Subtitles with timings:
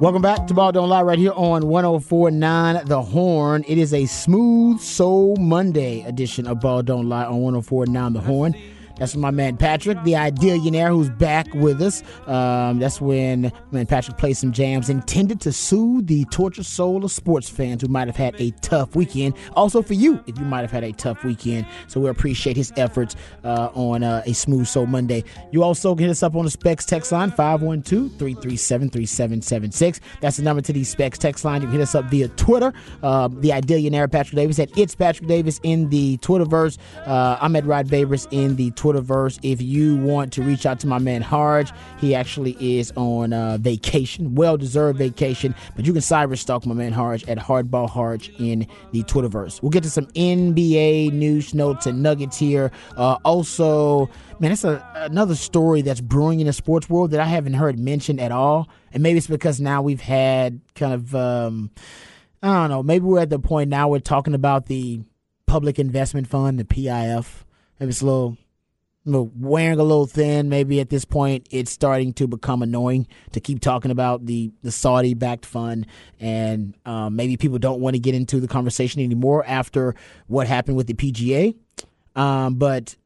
[0.00, 3.66] Welcome back to Ball Don't Lie right here on 1049 The Horn.
[3.68, 8.54] It is a smooth soul Monday edition of Ball Don't Lie on 1049 The Horn.
[9.00, 12.02] That's my man Patrick, the Idealionaire, who's back with us.
[12.26, 17.10] Um, that's when man Patrick plays some jams intended to soothe the tortured soul of
[17.10, 19.32] sports fans who might have had a tough weekend.
[19.56, 21.66] Also for you, if you might have had a tough weekend.
[21.88, 25.24] So we appreciate his efforts uh, on uh, a smooth soul Monday.
[25.50, 30.00] You also can hit us up on the Specs text line 512-337-3776.
[30.20, 31.62] That's the number to the Specs text line.
[31.62, 32.74] You can hit us up via Twitter.
[33.02, 36.76] Uh, the Idealionaire Patrick Davis at It's Patrick Davis in the Twitterverse.
[37.06, 39.38] Uh, I'm at Rod Babers in the Twitter Twitterverse.
[39.42, 43.58] If you want to reach out to my man Harge, he actually is on uh,
[43.58, 45.54] vacation, well deserved vacation.
[45.76, 49.62] But you can cyber stalk my man Harge at Hardball Harge in the Twitterverse.
[49.62, 52.70] We'll get to some NBA news notes and nuggets here.
[52.96, 57.26] Uh, also, man, it's a, another story that's brewing in the sports world that I
[57.26, 58.68] haven't heard mentioned at all.
[58.92, 61.70] And maybe it's because now we've had kind of, um,
[62.42, 65.02] I don't know, maybe we're at the point now we're talking about the
[65.46, 67.44] Public Investment Fund, the PIF.
[67.78, 68.36] Maybe it's a little
[69.04, 70.48] wearing a little thin.
[70.48, 74.72] Maybe at this point, it's starting to become annoying to keep talking about the the
[74.72, 75.86] Saudi backed fund,
[76.18, 79.94] and um, maybe people don't want to get into the conversation anymore after
[80.26, 81.54] what happened with the PGA.
[82.14, 82.96] Um, but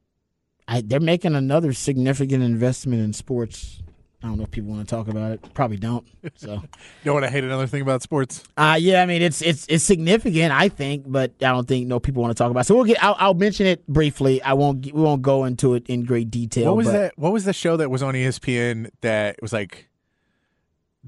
[0.67, 3.83] I, they're making another significant investment in sports
[4.25, 5.53] I don't know if people want to talk about it.
[5.53, 6.07] Probably don't.
[6.37, 6.61] So, you
[7.05, 8.43] don't want to hate another thing about sports?
[8.57, 9.03] Uh yeah.
[9.03, 12.35] I mean, it's it's it's significant, I think, but I don't think no people want
[12.35, 12.61] to talk about.
[12.61, 12.65] It.
[12.65, 13.05] So we'll get.
[13.05, 14.41] I'll, I'll, mention it briefly.
[14.43, 14.87] I won't.
[14.87, 16.67] We won't go into it in great detail.
[16.67, 17.19] What was but, that?
[17.19, 19.91] What was the show that was on ESPN that was like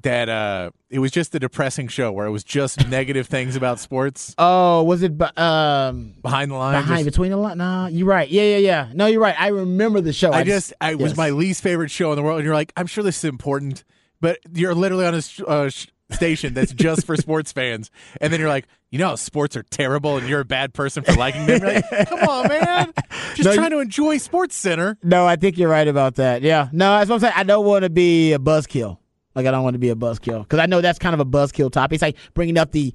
[0.03, 3.81] that uh it was just a depressing show where it was just negative things about
[3.81, 4.35] sports.
[4.39, 6.75] Oh, was it um behind the line?
[6.75, 7.59] Behind just, between the line?
[7.59, 8.29] No, you're right.
[8.29, 8.91] Yeah, yeah, yeah.
[8.95, 9.39] No, you're right.
[9.39, 10.31] I remember the show.
[10.33, 11.01] I, I just, I yes.
[11.01, 13.25] was my least favorite show in the world, and you're like, I'm sure this is
[13.25, 13.85] important,
[14.21, 15.71] but you're literally on a uh,
[16.11, 17.91] station that's just for sports fans,
[18.21, 21.15] and then you're like, you know, sports are terrible, and you're a bad person for
[21.15, 21.63] liking them.
[21.63, 22.93] Like, Come on, man,
[23.35, 24.99] just no, trying to enjoy Sports Center.
[25.03, 26.43] No, I think you're right about that.
[26.43, 27.35] Yeah, no, that's what I'm saying.
[27.37, 28.99] I don't want to be a buzzkill.
[29.37, 31.27] Like I don't want to be a buzzkill because I know that's kind of a
[31.27, 31.97] buzzkill topic.
[31.97, 32.93] It's like bringing up the,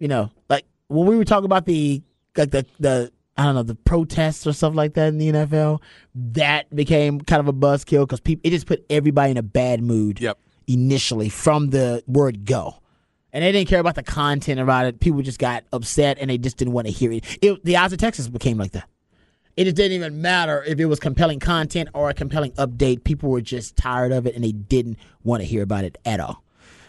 [0.00, 2.02] you know, like when we were talking about the
[2.36, 5.80] like the the I don't know the protests or stuff like that in the NFL.
[6.14, 9.82] That became kind of a buzzkill because people it just put everybody in a bad
[9.82, 10.20] mood.
[10.20, 10.36] Yep.
[10.66, 12.80] Initially, from the word go,
[13.32, 14.98] and they didn't care about the content about it.
[14.98, 17.24] People just got upset and they just didn't want to hear it.
[17.40, 18.88] it the odds of Texas became like that.
[19.56, 23.04] It just didn't even matter if it was compelling content or a compelling update.
[23.04, 26.18] People were just tired of it and they didn't want to hear about it at
[26.20, 26.42] all.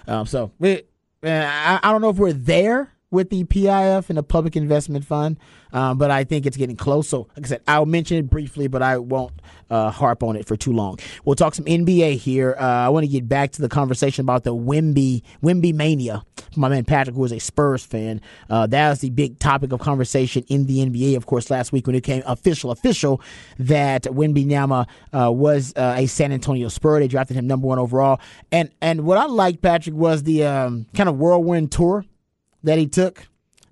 [0.08, 0.84] Um, so we,
[1.24, 5.38] I, I don't know if we're there with the PIF and the Public Investment Fund,
[5.74, 7.08] um, but I think it's getting close.
[7.08, 9.34] So, like I said, I'll mention it briefly, but I won't
[9.70, 11.00] uh, harp on it for too long.
[11.24, 12.56] We'll talk some NBA here.
[12.60, 16.24] Uh, I want to get back to the conversation about the Wemby Wemby mania.
[16.56, 19.80] My man Patrick, who is a Spurs fan, uh, that was the big topic of
[19.82, 23.22] conversation in the NBA, of course, last week when it came official official
[23.60, 27.00] that Wembanyama uh, was uh, a San Antonio Spur.
[27.00, 28.20] They drafted him number one overall,
[28.52, 32.06] and and what I liked Patrick was the um, kind of whirlwind tour
[32.66, 33.26] that he took.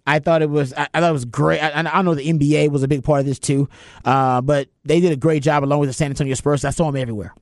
[0.06, 1.60] I thought it was I, I thought it was great.
[1.62, 3.70] I, I, know the NBA was a big part of this too,
[4.04, 6.66] uh, but they did a great job along with the San Antonio Spurs.
[6.66, 7.34] I saw him everywhere.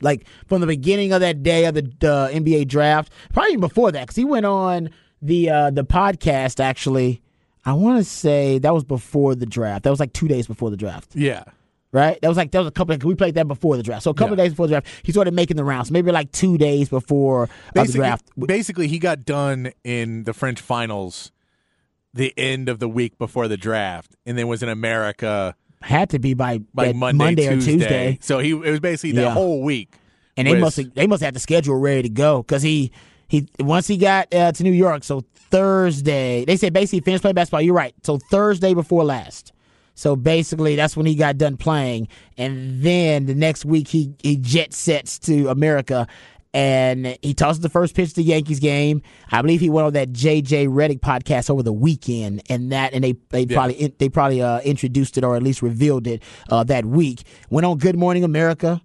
[0.00, 3.92] Like from the beginning of that day of the uh, NBA draft, probably even before
[3.92, 4.90] that, because he went on
[5.20, 6.60] the uh, the podcast.
[6.60, 7.22] Actually,
[7.64, 9.84] I want to say that was before the draft.
[9.84, 11.14] That was like two days before the draft.
[11.14, 11.44] Yeah
[11.96, 12.20] right?
[12.20, 12.96] That was like that was a couple.
[12.98, 14.44] We played that before the draft, so a couple yeah.
[14.44, 15.90] days before the draft, he started making the rounds.
[15.90, 18.30] Maybe like two days before uh, the draft.
[18.36, 21.32] Basically, he got done in the French finals,
[22.14, 25.56] the end of the week before the draft, and then was in America.
[25.82, 27.72] Had to be by by Monday, Monday Tuesday.
[27.72, 28.18] or Tuesday.
[28.20, 29.30] So he it was basically the yeah.
[29.30, 29.96] whole week
[30.36, 30.60] and they Wiz.
[30.60, 32.92] must they must have the schedule ready to go because he
[33.28, 35.04] he once he got uh, to New York.
[35.04, 37.62] So Thursday, they said basically finished playing basketball.
[37.62, 37.94] You're right.
[38.02, 39.52] So Thursday before last.
[39.96, 42.06] So basically, that's when he got done playing,
[42.38, 46.06] and then the next week he he jet sets to America.
[46.54, 49.02] And he tosses the first pitch to the Yankees game.
[49.30, 53.04] I believe he went on that JJ Redick podcast over the weekend, and that and
[53.04, 53.56] they they Yeah.
[53.56, 57.24] probably they probably uh, introduced it or at least revealed it uh, that week.
[57.50, 58.80] Went on Good Morning America.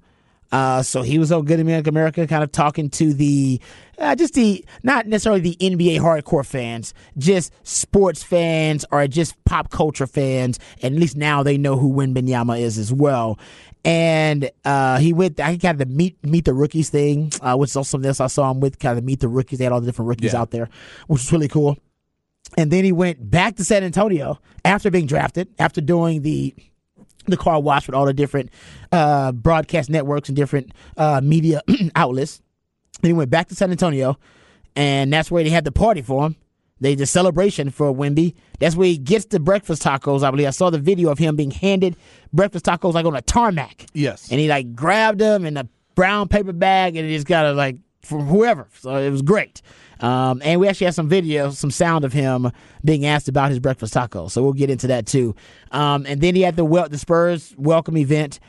[0.52, 3.62] Uh, so he was on Good Morning America, kind of talking to the,
[4.02, 9.70] uh, just the, not necessarily the NBA hardcore fans, just sports fans or just pop
[9.70, 10.60] culture fans.
[10.82, 13.40] And at least now they know who Wembanyama is as well.
[13.86, 17.72] And uh, he went, I kind of the meet meet the rookies thing, uh, which
[17.72, 19.58] is also something else I saw him with, kind of meet the rookies.
[19.60, 20.42] They had all the different rookies Yeah.
[20.42, 20.70] out there,
[21.08, 21.78] which was really cool.
[22.58, 26.54] And then he went back to San Antonio after being drafted, after doing the
[27.28, 28.50] the car wash with all the different
[28.92, 31.62] uh, broadcast networks and different uh, media
[31.96, 32.42] outlets.
[33.02, 34.18] Then he went back to San Antonio,
[34.76, 36.36] and that's where they had the party for him.
[36.80, 38.34] They the celebration for Wemby.
[38.60, 40.24] That's where he gets the breakfast tacos.
[40.24, 41.96] I believe I saw the video of him being handed
[42.34, 44.30] breakfast tacos like on a tarmac, Yes.
[44.32, 47.54] and he like grabbed them in a brown paper bag, and he just got it
[47.54, 48.68] like from whoever.
[48.80, 49.62] So it was great.
[50.00, 52.52] Um, and we actually have some video, some sound of him
[52.84, 54.32] being asked about his breakfast tacos.
[54.32, 55.36] So we'll get into that too.
[55.72, 58.40] Um, and then he had the wel- the Spurs welcome event,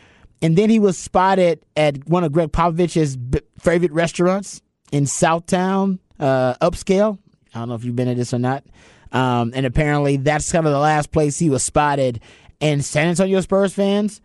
[0.43, 4.61] and then he was spotted at one of Gregg Popovich's b- favorite restaurants
[4.91, 7.19] in Southtown, uh, upscale.
[7.55, 8.65] I don't know if you've been to this or not.
[9.13, 12.21] Um, and apparently that's kind of the last place he was spotted.
[12.61, 14.21] And San Antonio Spurs fans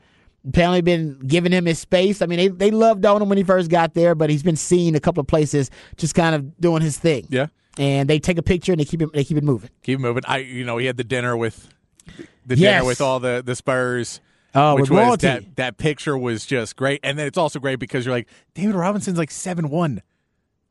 [0.47, 2.21] apparently been giving him his space.
[2.21, 4.55] I mean, they, they loved on him when he first got there, but he's been
[4.55, 7.27] seen a couple of places just kind of doing his thing.
[7.29, 7.47] Yeah.
[7.77, 9.69] And they take a picture and they keep it they keep it moving.
[9.83, 10.23] Keep moving.
[10.25, 11.67] I, you know, he had the dinner with
[12.45, 12.79] the Yes.
[12.79, 14.19] dinner with all the the Spurs.
[14.57, 18.06] Oh, which was that that picture was just great, and then it's also great because
[18.06, 20.01] you're like David Robinson's like seven one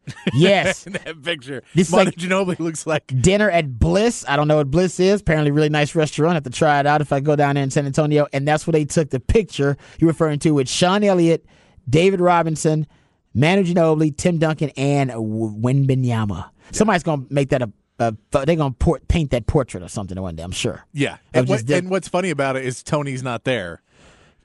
[0.35, 0.85] Yes.
[0.85, 1.63] that picture.
[1.75, 4.25] This is like- Ginobili looks like Dinner at Bliss.
[4.29, 5.21] I don't know what Bliss is.
[5.21, 6.33] Apparently, really nice restaurant.
[6.33, 8.27] I have to try it out if I go down there in San Antonio.
[8.33, 11.45] And that's where they took the picture you're referring to with Sean Elliott,
[11.89, 12.87] David Robinson,
[13.35, 16.51] Manu Ginobili, Tim Duncan, and Wembanyama.
[16.73, 17.71] Somebody's gonna make that a.
[17.99, 20.43] Uh, a they're gonna port, paint that portrait or something one day.
[20.43, 20.85] I'm sure.
[20.93, 21.17] yeah.
[21.33, 23.81] And, what, and what's funny about it is Tony's not there.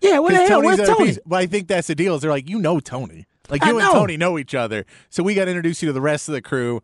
[0.02, 0.20] Yeah.
[0.20, 0.62] What the hell?
[0.62, 1.06] Tony's Where's Tony?
[1.08, 2.16] piece- But I think that's the deal.
[2.16, 3.26] Is they're like, you know, Tony.
[3.50, 3.92] Like you and.
[3.92, 6.42] Tony know each other, so we got to introduce you to the rest of the
[6.42, 6.82] crew,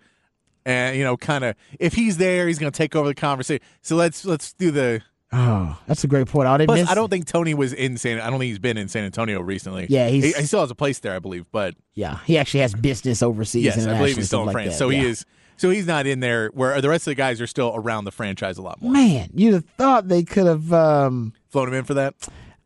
[0.65, 3.63] and you know, kind of if he's there, he's going to take over the conversation.
[3.81, 5.01] So let's let's do the.
[5.33, 6.47] Oh, that's a great point.
[6.47, 8.19] Oh, they Plus, missed- I don't think Tony was in San.
[8.21, 9.85] I don't think he's been in San Antonio recently.
[9.89, 11.45] Yeah, he's- he, he still has a place there, I believe.
[11.51, 13.65] But Yeah, he actually has business overseas.
[13.65, 14.69] yes, I believe he's still in like France.
[14.69, 14.77] that.
[14.77, 15.25] So he is.
[15.57, 16.49] So he's not in there.
[16.53, 18.91] Where the rest of the guys are still around the franchise a lot more.
[18.93, 20.71] Man, you'd have thought they could have.
[20.71, 22.13] Um, Flown him in for that.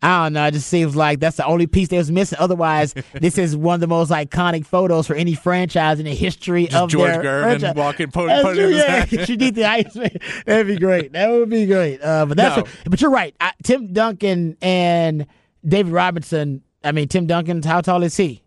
[0.03, 0.45] I don't know.
[0.48, 2.38] It just seems like that's the only piece that was missing.
[2.39, 6.65] Otherwise, this is one of the most iconic photos for any franchise in the history
[6.65, 7.75] Just of George their Gervin franchise.
[7.75, 9.06] walking, putting, putting true, his yeah.
[9.06, 9.09] hat.
[9.27, 9.95] She did the ice.
[9.95, 10.09] man.
[10.45, 11.12] That'd be great.
[11.13, 12.01] That would be great.
[12.01, 12.63] Uh, but that's No.
[12.63, 13.36] what- but you're right.
[13.39, 15.27] I, Tim Duncan and
[15.63, 16.63] David Robinson.
[16.83, 17.62] I mean, Tim Duncan.
[17.62, 18.44] How tall is he?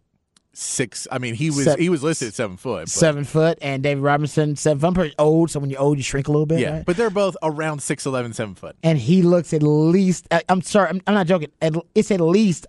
[0.56, 1.06] Six.
[1.10, 2.82] I mean, he was Seven- he was listed at seven foot.
[2.82, 3.58] But, Seven foot.
[3.60, 4.78] And David Robinson seven.
[4.80, 4.86] foot.
[4.86, 5.50] I'm pretty old.
[5.50, 6.60] So when you're old, you shrink a little bit.
[6.60, 6.84] Yeah, right?
[6.86, 8.76] but they're both around 6'11", 7 foot.
[8.82, 10.28] and he looks at least.
[10.48, 11.50] I'm sorry, I'm, I'm not joking.
[11.60, 12.66] At, it's at least.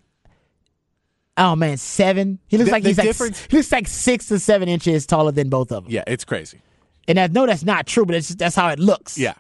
[1.38, 2.40] Oh man, seven.
[2.48, 5.06] He looks The- like the he's like difference- he looks like six to seven inches
[5.06, 5.92] taller than both of them.
[5.94, 6.62] Yeah, it's crazy.
[7.08, 9.18] And I know that's not true, but it's just, that's how it looks.
[9.18, 9.34] Yeah.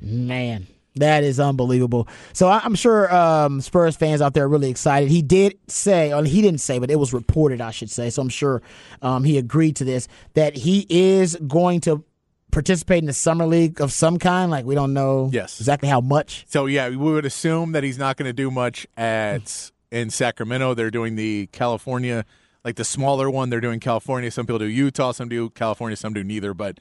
[0.00, 0.66] man,
[1.00, 2.08] that is unbelievable.
[2.32, 5.10] So I'm sure um, Spurs fans out there are really excited.
[5.10, 8.10] He did say, or he didn't say, but it was reported, I should say.
[8.10, 8.62] So I'm sure
[9.02, 12.04] um, he agreed to this that he is going to
[12.50, 14.50] participate in the summer league of some kind.
[14.50, 15.60] Like we don't know Yes.
[15.60, 16.46] exactly how much.
[16.48, 20.74] So yeah, we would assume that he's not going to do much at in Sacramento.
[20.74, 22.24] They're doing the California,
[22.64, 23.50] like the smaller one.
[23.50, 24.30] They're doing California.
[24.30, 25.12] Some people do Utah.
[25.12, 25.96] Some do California.
[25.96, 26.54] Some do neither.
[26.54, 26.78] But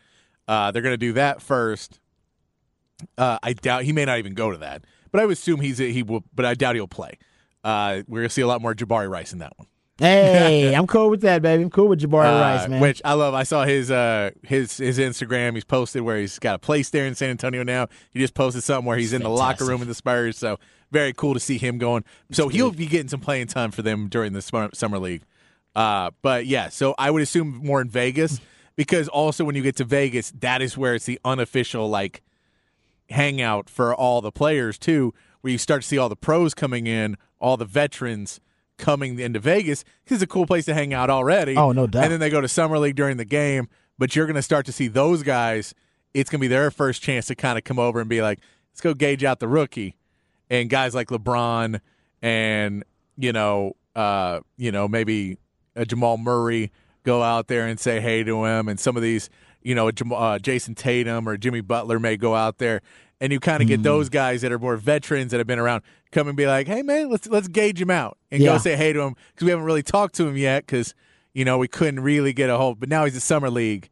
[0.47, 1.99] uh, they're going to do that first.
[3.17, 4.83] Uh, I doubt he may not even go to that.
[5.11, 6.23] But I would assume he's he will.
[6.33, 7.17] But I doubt he'll play.
[7.63, 9.67] Uh, we're to see a lot more Jabari Rice in that one.
[9.99, 11.63] Hey, I'm cool with that, baby.
[11.63, 12.79] I'm cool with Jabari Uh, Rice, man.
[12.81, 13.33] Which I love.
[13.33, 15.55] I saw his uh his his Instagram.
[15.55, 17.87] He's posted where he's got a place there in San Antonio now.
[18.11, 20.37] He just posted something where he's in the locker room with the Spurs.
[20.37, 20.59] So
[20.91, 22.03] very cool to see him going.
[22.31, 25.23] So he'll be getting some playing time for them during the summer, summer league.
[25.75, 28.39] Uh, but yeah, so I would assume more in Vegas
[28.75, 32.21] because also when you get to Vegas, that is where it's the unofficial like
[33.09, 36.87] hangout for all the players too, where you start to see all the pros coming
[36.87, 38.39] in, all the veterans
[38.77, 39.83] coming into Vegas.
[40.05, 41.55] 'cause It's a cool place to hang out already.
[41.55, 42.03] Oh, no doubt.
[42.03, 44.65] And then they go to summer league during the game, but you're going to start
[44.67, 45.73] to see those guys.
[46.13, 48.39] It's going to be their first chance to kind of come over and be like,
[48.71, 49.95] let's go gauge out the rookie,
[50.49, 51.79] and guys like LeBron
[52.21, 52.83] and
[53.17, 55.37] you know, uh, you know maybe
[55.75, 56.71] a Jamal Murray
[57.03, 59.29] go out there and say hey to him, and some of these,
[59.67, 62.81] you know, uh, Jayson Tatum or Jimmy Butler may go out there,
[63.19, 65.83] and you kind of get those guys that are more veterans that have been around
[66.11, 68.53] come and be like, hey man, let's let's gauge him out and Yeah.
[68.53, 70.95] go say hey to him because we haven't really talked to him yet because
[71.33, 73.89] you know we couldn't really get a hold, but now he's in summer league.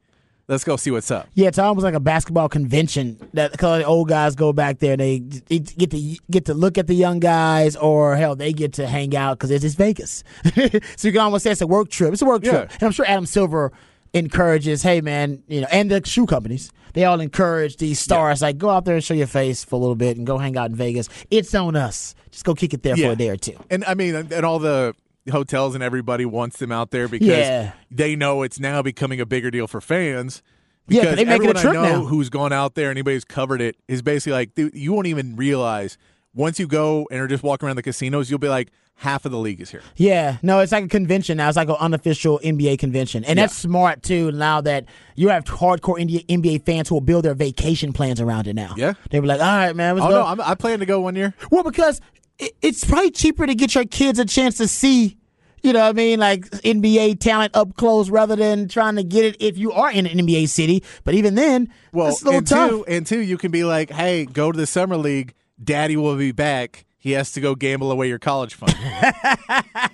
[0.48, 1.28] Let's go see what's up.
[1.34, 4.96] Yeah, it's almost like a basketball convention that because the old guys go back there,
[4.96, 8.72] they, they get to get to look at the young guys, or hell, they get
[8.74, 10.24] to hang out because it's just Vegas.
[10.96, 12.14] so you can almost say it's a work trip.
[12.14, 13.74] It's a work trip, and I'm sure Adam Silver
[14.16, 18.58] encourages, hey man, you know, and the shoe companies, they all encourage these stars like
[18.58, 20.70] go out there and show your face for a little bit and go hang out
[20.70, 21.10] in Vegas.
[21.30, 22.16] It's on us.
[22.32, 23.58] Just go kick it there for a day or two.
[23.70, 24.96] And I mean, and all the
[25.30, 27.74] hotels and everybody wants them out there because Yeah.
[27.92, 30.42] they know it's now becoming a bigger deal for fans.
[30.88, 32.06] Yeah, 'cause Because they making a trip I know now.
[32.06, 35.36] who's gone out there, anybody who's covered it, is basically like, dude, you won't even
[35.36, 35.98] realize
[36.36, 39.32] once you go and are just walking around the casinos, you'll be like, half of
[39.32, 39.82] the league is here.
[39.96, 41.48] Yeah, no, it's like a convention now.
[41.48, 44.32] It's like an unofficial NBA convention, and that's smart too.
[44.32, 44.86] Now that
[45.16, 48.74] you have hardcore NBA, NBA fans who will build their vacation plans around it now.
[48.78, 48.94] Yeah.
[49.12, 51.02] they were like, "All right, man, let's Oh go." no, I'm, I plan to go
[51.02, 51.34] one year.
[51.52, 52.02] well, because
[52.40, 55.18] it, it's probably cheaper to get your kids a chance to see.
[55.64, 56.20] You know what I mean?
[56.20, 60.06] Like NBA talent up close rather than trying to get it if you are in
[60.06, 60.84] an NBA city.
[61.04, 62.70] But even then, Well, it's a little and tough.
[62.70, 65.34] two, and two, you can be like, hey, go to the summer league.
[65.64, 66.86] Daddy will be back.
[67.06, 68.76] He has to go gamble away your college fund.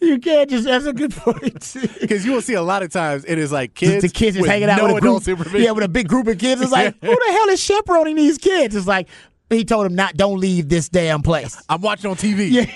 [0.00, 0.64] You can't just.
[0.66, 1.74] That's a good point.
[2.00, 4.46] Because you will see a lot of times it is like kids, the kids just
[4.46, 5.38] hanging out no with a adult group.
[5.38, 5.62] supervision.
[5.62, 6.60] Yeah, with a big group of kids.
[6.60, 8.76] It's like, who the hell is chaperoning these kids?
[8.76, 9.08] It's like
[9.48, 11.60] he told him not, don't leave this damn place.
[11.70, 12.68] I'm watching on TV.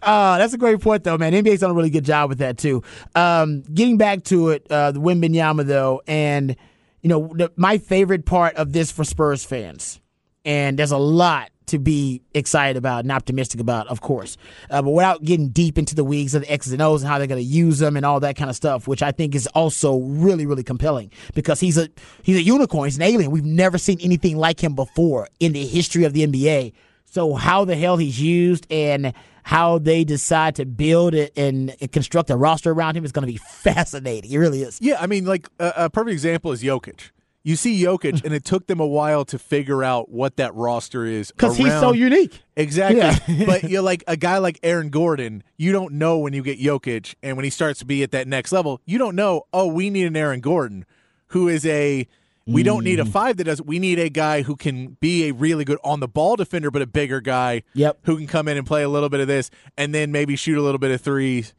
[0.00, 1.32] Uh, that's a great point, though, man.
[1.32, 2.84] NBA's done a really good job with that too.
[3.16, 6.54] Um, getting back to it, uh, the Wembanyama though, and
[7.02, 10.00] you know, the, my favorite part of this for Spurs fans,
[10.44, 14.36] and there's a lot to be excited about and optimistic about, of course.
[14.70, 17.18] Uh, but without getting deep into the weeds of the X's and O's and how
[17.18, 19.46] they're going to use them and all that kind of stuff, which I think is
[19.48, 21.88] also really, really compelling because he's a
[22.22, 23.30] he's a unicorn, he's an alien.
[23.30, 26.72] We've never seen anything like him before in the history of the NBA.
[27.04, 32.30] So how the hell he's used and how they decide to build it and construct
[32.30, 34.30] a roster around him is going to be fascinating.
[34.30, 34.78] It really is.
[34.80, 37.10] Yeah, I mean, like a, a perfect example is Jokic.
[37.46, 41.04] You see Jokic, and it took them a while to figure out what that roster
[41.04, 42.42] is Because he's so unique.
[42.56, 42.98] Exactly.
[43.36, 43.44] Yeah.
[43.46, 47.14] but you're like a guy like Aaron Gordon, you don't know when you get Jokic
[47.22, 49.90] and when he starts to be at that next level, you don't know, oh, we
[49.90, 50.86] need an Aaron Gordon
[51.28, 52.08] who is a
[52.48, 53.10] we don't need a Mm.
[53.10, 56.08] five that does we need a guy who can be a really good on the
[56.08, 57.98] ball defender, but a bigger guy Yep.
[58.06, 60.58] who can come in and play a little bit of this and then maybe shoot
[60.58, 61.54] a little bit of threes.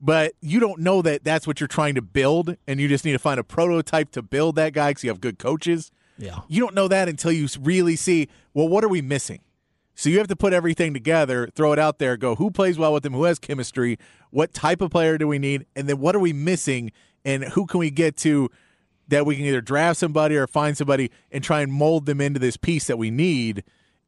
[0.00, 3.12] But you don't know that that's what you're trying to build, and you just need
[3.12, 5.90] to find a prototype to build that guy because you have good coaches.
[6.18, 6.40] Yeah.
[6.48, 9.40] You don't know that until you really see, well, what are we missing?
[9.94, 12.92] So you have to put everything together, throw it out there, go who plays well
[12.92, 13.98] with them, who has chemistry,
[14.30, 16.92] what type of player do we need, and then what are we missing,
[17.24, 18.48] and who can we get to
[19.08, 22.38] that we can either draft somebody or find somebody and try and mold them into
[22.38, 23.64] this piece that we need.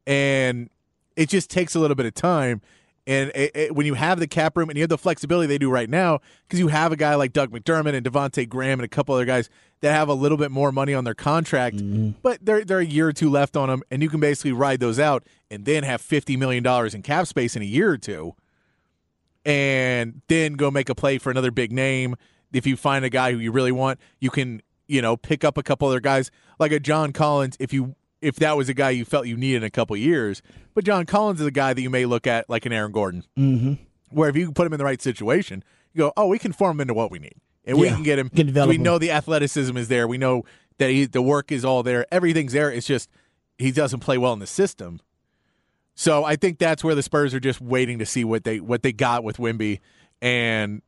[0.07, 0.69] And
[1.15, 2.61] it just takes a little bit of time.
[3.07, 5.57] And it, it- when you have the cap room and you have the flexibility they
[5.57, 8.85] do right now, because you have a guy like Doug McDermott and Devonte' Graham and
[8.85, 9.49] a couple other guys
[9.81, 12.11] that have a little bit more money on their contract, mm-hmm.
[12.21, 14.79] but they're, they're a year or two left on them, and you can basically ride
[14.79, 18.35] those out and then have $50 million in cap space in a year or two
[19.45, 22.15] and then go make a play for another big name.
[22.53, 25.57] If you find a guy who you really want, you can, you know, pick up
[25.57, 28.91] a couple other guys like a John Collins if you if that was a guy
[28.91, 30.41] you felt you needed in a couple years.
[30.73, 33.23] But John Collins is a guy that you may look at like an Aaron Gordon,
[33.37, 33.73] mm-hmm.
[34.11, 35.63] where if you put him in the right situation,
[35.93, 37.35] you go, oh, we can form him into what we need,
[37.65, 38.29] and we can get him.
[38.29, 40.07] can we know the athleticism is there.
[40.07, 40.43] We know
[40.77, 42.05] that he, the work is all there.
[42.11, 42.71] Everything's there.
[42.71, 43.09] It's just
[43.57, 45.01] he doesn't play well in the system.
[45.95, 48.81] So I think that's where the Spurs are just waiting to see what they what
[48.81, 49.79] they got with Wemby
[50.21, 50.81] and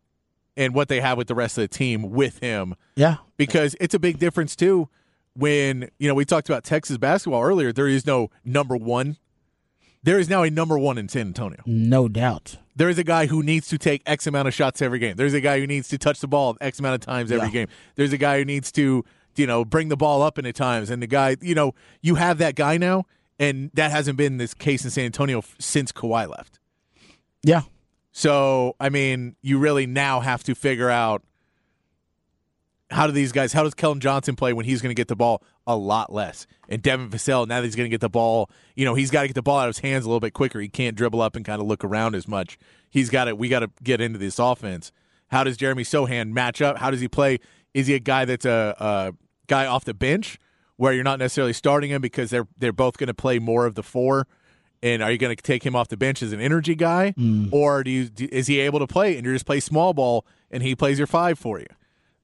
[0.55, 3.17] and what they have with the rest of the team with him Yeah.
[3.37, 4.87] because it's a big difference too
[5.35, 9.17] when you know we talked about Texas basketball earlier there is no number 1
[10.03, 12.57] there is now a number 1 in San Antonio No doubt.
[12.75, 15.15] there is a guy who needs to take X amount of shots every game.
[15.15, 17.53] There's a guy who needs to touch the ball X amount of times every Yeah.
[17.53, 17.67] game.
[17.95, 20.89] There's a guy who needs to, you know, bring the ball up in at times.
[20.89, 23.05] And the guy, you know, you have that guy now,
[23.39, 26.59] and that hasn't been this case in San Antonio since Kawhi left.
[27.43, 27.61] Yeah.
[28.11, 31.23] So, I mean, you really now have to figure out
[32.93, 35.15] how do these guys, how does Keldon Johnson play when he's going to get the
[35.15, 36.45] ball a lot less?
[36.69, 39.23] And Devin Vassell, now that he's going to get the ball, you know, he's got
[39.23, 40.59] to get the ball out of his hands a little bit quicker.
[40.59, 42.57] He can't dribble up and kind of look around as much.
[42.89, 44.91] He's got to, we got to get into this offense.
[45.27, 46.77] How does Jeremy Sochan match up?
[46.77, 47.39] How does he play?
[47.73, 49.13] Is he a guy that's a, a
[49.47, 50.37] guy off the bench
[50.77, 53.73] where you're not necessarily starting him because they're they're both going to play more of
[53.73, 54.27] the four?
[54.83, 57.47] And are you going to take him off the bench as an energy guy, mm.
[57.53, 60.25] or do you do, is he able to play and you just play small ball
[60.51, 61.67] and he plays your five for you?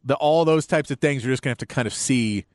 [0.04, 2.46] The all those types of things you're just going to have to kind of see.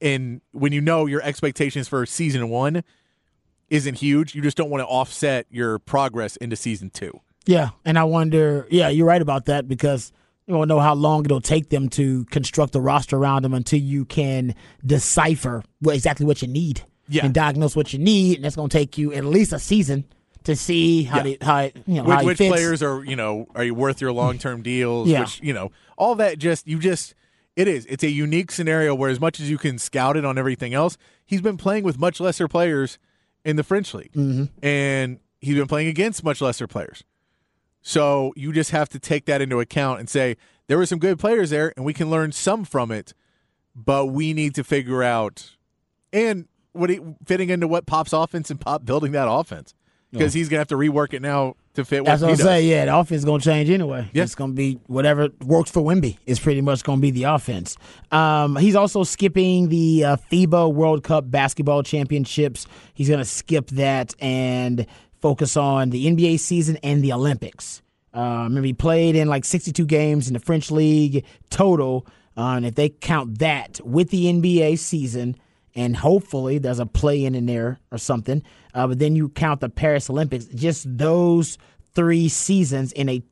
[0.00, 2.82] And when you know your expectations for season one
[3.68, 7.20] isn't huge, you just don't want to offset your progress into season two.
[7.46, 8.66] Yeah, and I wonder.
[8.70, 10.12] Yeah, you're right about that because
[10.46, 13.80] you don't know how long it'll take them to construct a roster around them until
[13.80, 17.24] you can decipher what, exactly what you need Yeah.
[17.24, 20.04] and diagnose what you need, and that's going to take you at least a season
[20.46, 21.36] to see how Yeah.
[21.42, 24.38] how it- you know which, which players are you know are you worth your long
[24.38, 25.08] term deals?
[25.08, 25.20] Yeah.
[25.20, 27.14] Which you know all that just you just
[27.54, 30.36] it is it's a unique scenario where as much as you can scout it on
[30.38, 32.98] everything else, he's been playing with much lesser players
[33.44, 34.44] in the French league, Mm-hmm.
[34.66, 37.04] and he's been playing against much lesser players.
[37.82, 40.36] So you just have to take that into account and say
[40.66, 43.14] there were some good players there, and we can learn some from it,
[43.74, 45.52] but we need to figure out
[46.12, 49.74] and what he, fitting into what Pop's offense and Pop building that offense
[50.10, 52.36] because he's gonna have to rework it now to fit what That's he what I'm
[52.38, 52.68] saying.
[52.68, 54.10] Yeah, the offense is going to change anyway.
[54.12, 54.24] Yeah.
[54.24, 57.24] It's going to be whatever works for Wemby is pretty much going to be the
[57.24, 57.76] offense.
[58.10, 62.66] Um, he's also skipping the uh, FIBA World Cup basketball championships.
[62.94, 64.86] He's going to skip that and
[65.20, 67.82] focus on the NBA season and the Olympics.
[68.14, 72.06] Uh, remember, he played in like 62 games in the French league total.
[72.36, 75.36] Uh, and if they count that with the NBA season,
[75.76, 78.42] and hopefully there's a play in in there or something.
[78.76, 81.56] Uh, but then you count the Paris Olympics, just those
[81.94, 83.22] three seasons in a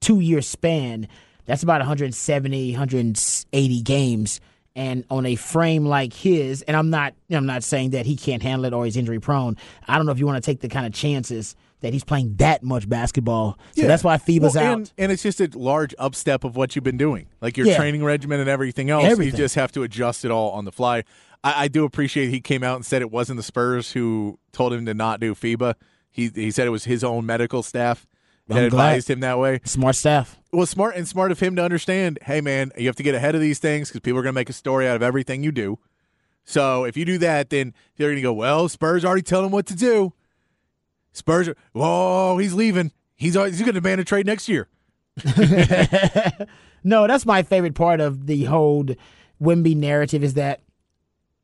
[0.00, 1.08] two year span.
[1.46, 4.40] That's about 170, 180 games.
[4.76, 8.40] And on a frame like his, and I'm not, I'm not saying that he can't
[8.42, 9.56] handle it or he's injury prone.
[9.88, 12.34] I don't know if you want to take the kind of chances that he's playing
[12.36, 13.58] that much basketball.
[13.74, 13.88] So Yeah.
[13.88, 14.76] that's why FIBA's Well, out.
[14.76, 17.76] And, and it's just a large upstep of what you've been doing, like your Yeah.
[17.76, 19.04] training regimen and everything else.
[19.06, 19.32] Everything.
[19.34, 21.02] You just have to adjust it all on the fly.
[21.42, 24.72] I, I do appreciate he came out and said it wasn't the Spurs who told
[24.72, 25.74] him to not do FIBA.
[26.10, 28.06] He he said it was his own medical staff
[28.48, 28.88] that I'm glad.
[28.88, 29.60] advised him that way.
[29.64, 30.38] Smart staff.
[30.52, 32.18] Well, smart and smart of him to understand.
[32.22, 34.38] Hey, man, you have to get ahead of these things because people are going to
[34.40, 35.78] make a story out of everything you do.
[36.44, 39.52] So if you do that, then they're going to go, well, Spurs already tell him
[39.52, 40.12] what to do.
[41.12, 42.90] Spurs are, whoa, he's leaving.
[43.14, 44.68] He's already- he's going to demand a trade next year.
[46.82, 48.86] No, that's my favorite part of the whole
[49.40, 50.62] Wemby narrative is that,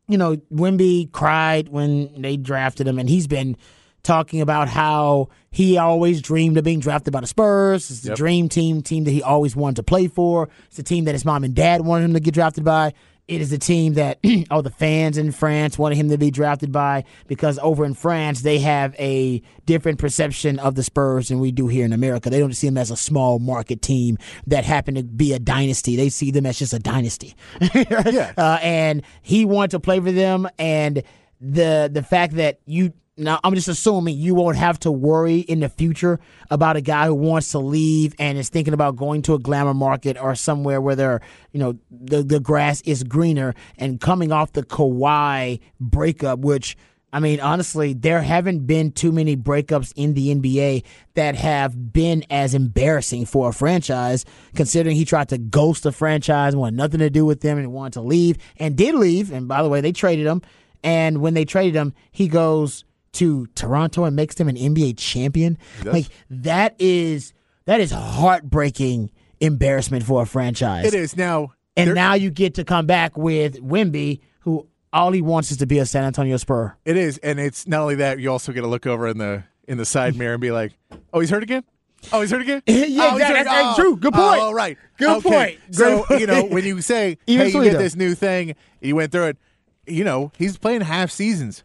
[0.09, 3.57] you know, Wemby cried when they drafted him, and he's been
[4.03, 7.91] talking about how he always dreamed of being drafted by the Spurs.
[7.91, 8.17] It's the Yep.
[8.17, 10.49] dream team, team that he always wanted to play for.
[10.69, 12.93] It's the team that his mom and dad wanted him to get drafted by.
[13.29, 16.71] It is the team that all the fans in France wanted him to be drafted
[16.71, 21.51] by because over in France they have a different perception of the Spurs than we
[21.51, 22.31] do here in America.
[22.31, 25.97] They don't see them as a small market team that happen to be a dynasty.
[25.97, 27.35] They see them as just a dynasty.
[27.87, 28.33] Yeah.
[28.37, 31.03] Uh, and he wanted to play for them, and
[31.41, 35.61] the the fact that you now I'm just assuming you won't have to worry in
[35.61, 39.35] the future about a guy who wants to leave and is thinking about going to
[39.35, 41.21] a glamour market or somewhere where there
[41.53, 46.77] you know the the grass is greener and coming off the Kawhi breakup, which
[47.13, 52.25] I mean, honestly, there haven't been too many breakups in the NBA that have been
[52.29, 57.09] as embarrassing for a franchise, considering he tried to ghost the franchise, wanted nothing to
[57.09, 59.33] do with them, and wanted to leave, and did leave.
[59.33, 60.43] And by the way, they traded him.
[60.83, 62.85] And when they traded him, he goes
[63.17, 65.59] to Toronto and makes them an NBA champion.
[65.85, 67.33] Like that is
[67.67, 70.87] that is heartbreaking embarrassment for a franchise.
[70.87, 71.53] It is now.
[71.77, 75.67] And now you get to come back with Wemby, who all he wants is to
[75.67, 76.75] be a San Antonio Spur.
[76.87, 78.19] It is, and it's not only that.
[78.19, 80.73] You also get to look over in the in the side mirror and be like,
[81.13, 81.65] "Oh, he's hurt again.
[82.13, 82.63] Oh, he's hurt again.
[82.67, 83.37] Yeah, oh, exactly.
[83.39, 83.97] hurt- That's- that's oh, true.
[83.97, 84.41] Good oh, point.
[84.41, 84.79] all right.
[84.97, 85.29] Good Okay.
[85.29, 85.75] point.
[85.75, 89.13] So Great you know when you say, "Hey, you get this new thing," you went
[89.13, 89.39] through it.
[89.87, 91.63] You know he's playing half seasons,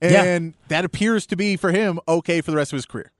[0.00, 0.22] Yeah.
[0.22, 3.12] and that appears to be for him okay for the rest of his career.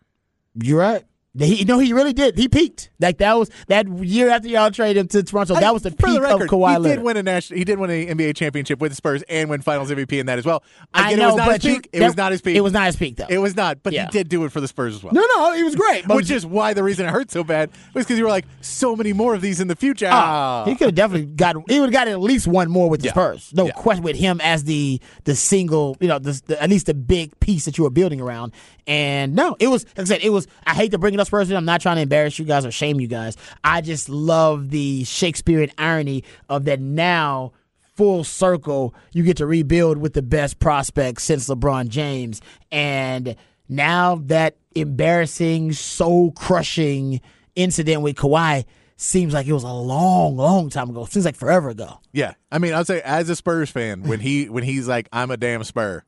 [0.55, 1.05] You're right.
[1.39, 2.37] He, no, he really did.
[2.37, 2.91] He peaked.
[2.99, 5.55] Like that was that year after y'all traded him to Toronto.
[5.55, 6.97] that was the peak the record, of Kawhi he Leonard.
[6.99, 7.59] did win a national.
[7.59, 10.39] He did win an NBA championship with the Spurs and win Finals MVP in that
[10.39, 10.65] as well.
[10.93, 11.91] I, I know, it was not but his you- peak.
[11.93, 12.57] it that- was not his peak.
[12.57, 13.27] It was not his peak though.
[13.29, 13.83] It was not.
[13.83, 14.07] But Yeah.
[14.07, 15.13] he did do it for the Spurs as well.
[15.13, 16.09] no, no, he was great.
[16.09, 18.97] Which is why the reason it hurt so bad was because you were like, so
[18.97, 20.09] many more of these in the future.
[20.11, 21.55] Ah, he could have definitely got.
[21.69, 23.13] He would have got at least one more with the Yeah.
[23.13, 23.53] Spurs.
[23.55, 23.73] No Yeah.
[23.73, 25.97] question with him as the the single.
[26.01, 28.53] You know, the, the, at least the big piece that you were building around.
[28.87, 29.85] And no, it was.
[29.97, 30.47] Like I said, it was.
[30.67, 31.51] I hate to bring up Spurs.
[31.51, 33.37] I'm not trying to embarrass you guys or shame you guys.
[33.65, 36.81] I just love the Shakespearean irony of that.
[36.81, 37.53] Now,
[37.97, 43.37] full circle, you get to rebuild with the best prospect since LeBron James, and
[43.69, 47.21] now that embarrassing, soul crushing
[47.57, 48.65] incident with Kawhi
[48.97, 51.05] seems like it was a long, long time ago.
[51.07, 52.01] Seems like forever ago.
[52.13, 55.31] Yeah, I mean, I'd say as a Spurs fan, when he when he's like, "I'm
[55.31, 56.05] a damn Spur,"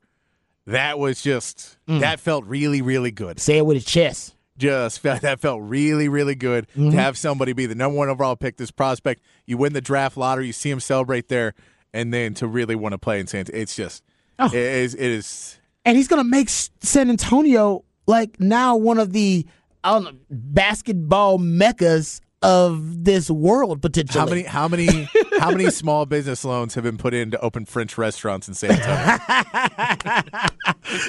[0.67, 2.01] that was just mm.
[2.01, 3.39] that felt really really good.
[3.39, 4.35] Say it with his chest.
[4.61, 6.97] Just felt, that felt really really good to mm-hmm.
[6.97, 8.57] have somebody be the number one overall pick.
[8.57, 11.53] This prospect, you win the draft lottery, you see him celebrate there,
[11.93, 13.45] and then to really want to play in San.
[13.53, 14.03] It's just
[14.39, 14.45] oh.
[14.47, 19.45] it is it is and he's gonna make San Antonio like now one of the
[19.83, 24.19] I don't know, basketball meccas of this world potentially.
[24.19, 25.07] how many how many
[25.39, 28.71] how many small business loans have been put in to open French restaurants in San
[28.71, 30.39] Antonio?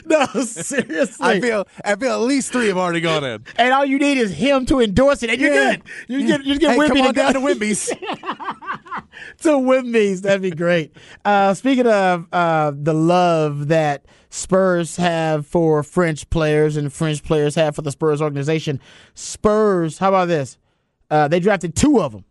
[0.07, 1.27] No, seriously.
[1.27, 3.45] I feel I feel at least three have already gone in.
[3.57, 5.77] and all you need is him to endorse it, and you're Yeah.
[5.77, 5.83] good.
[6.09, 7.87] You get you get Hey, Wemby come to on go down to Wemby's.
[9.43, 10.23] to Wemby's.
[10.23, 10.95] That'd be great.
[11.25, 17.55] Uh, speaking of uh, the love that Spurs have for French players and French players
[17.57, 18.79] have for the Spurs organization,
[19.15, 19.99] Spurs.
[19.99, 20.59] How about this?
[21.13, 22.25] Uh, they drafted two of them.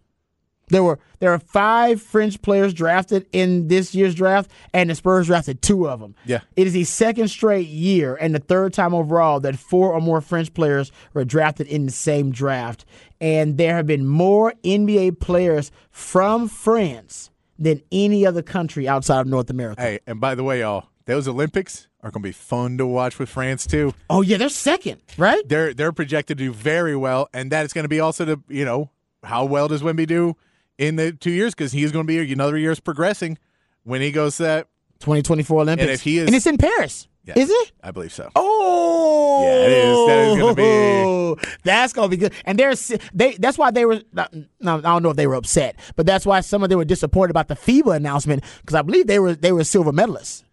[0.70, 5.28] There were there are five French players drafted in this year's draft, and the Spurs
[5.28, 6.16] drafted two of them.
[6.26, 6.40] Yeah.
[6.56, 10.20] it is the second straight year and the third time overall that four or more
[10.20, 12.86] French players were drafted in the same draft.
[13.20, 19.28] And there have been more NBA players from France than any other country outside of
[19.28, 19.80] North America.
[19.80, 23.20] Hey, and by the way, y'all, those Olympics are going to be fun to watch
[23.20, 23.94] with France too.
[24.10, 25.48] Oh yeah, they're second, right?
[25.48, 28.42] They're they're projected to do very well, and that is going to be also to
[28.48, 28.90] you know
[29.24, 30.36] how well does Wemby do
[30.78, 33.38] in the two years because he's going to be another year's progressing
[33.84, 34.68] when he goes to that.
[35.02, 37.72] 2024 Olympics, if he is- and it's in Paris, Yeah, is it?
[37.84, 38.30] I believe so.
[38.36, 40.08] Oh, Yeah, it is.
[40.08, 41.48] That is gonna be.
[41.64, 42.34] That's gonna be good.
[42.46, 43.34] And there's they.
[43.36, 44.02] That's why they were.
[44.14, 46.86] No, I don't know if they were upset, but that's why some of them were
[46.86, 50.44] disappointed about the FIBA announcement because I believe they were they were silver medalists.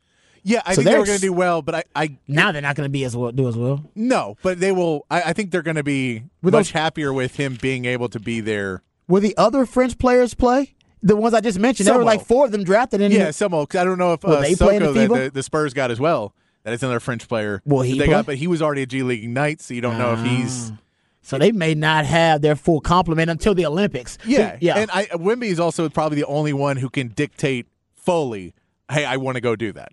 [0.43, 2.53] Yeah, I So think they were there's- going to do well, but I, I Now
[2.53, 3.85] they're not going to be as well do as well.
[3.95, 5.07] no, but they will.
[5.11, 8.09] I, I think they're going to be With much those- happier with him being able
[8.11, 8.83] to be there.
[9.07, 10.75] Will the other French players play?
[11.03, 11.87] The ones I just mentioned.
[11.87, 13.13] There were like four of them drafted in.
[13.13, 13.67] Yeah, some will.
[13.67, 15.91] 'cause I don't know if uh, they play in Soko the the, the Spurs got
[15.93, 16.35] as well.
[16.65, 17.63] That is another French player.
[17.65, 18.15] Will he they play?
[18.15, 20.73] got, but he was already a G League Ignite, so you don't know if he's.
[21.23, 24.19] So they may not have their full complement until the Olympics.
[24.27, 24.79] Yeah, yeah.
[24.79, 28.55] And I, Wemby is also probably the only one who can dictate fully.
[28.91, 29.93] Hey, I want to go do that.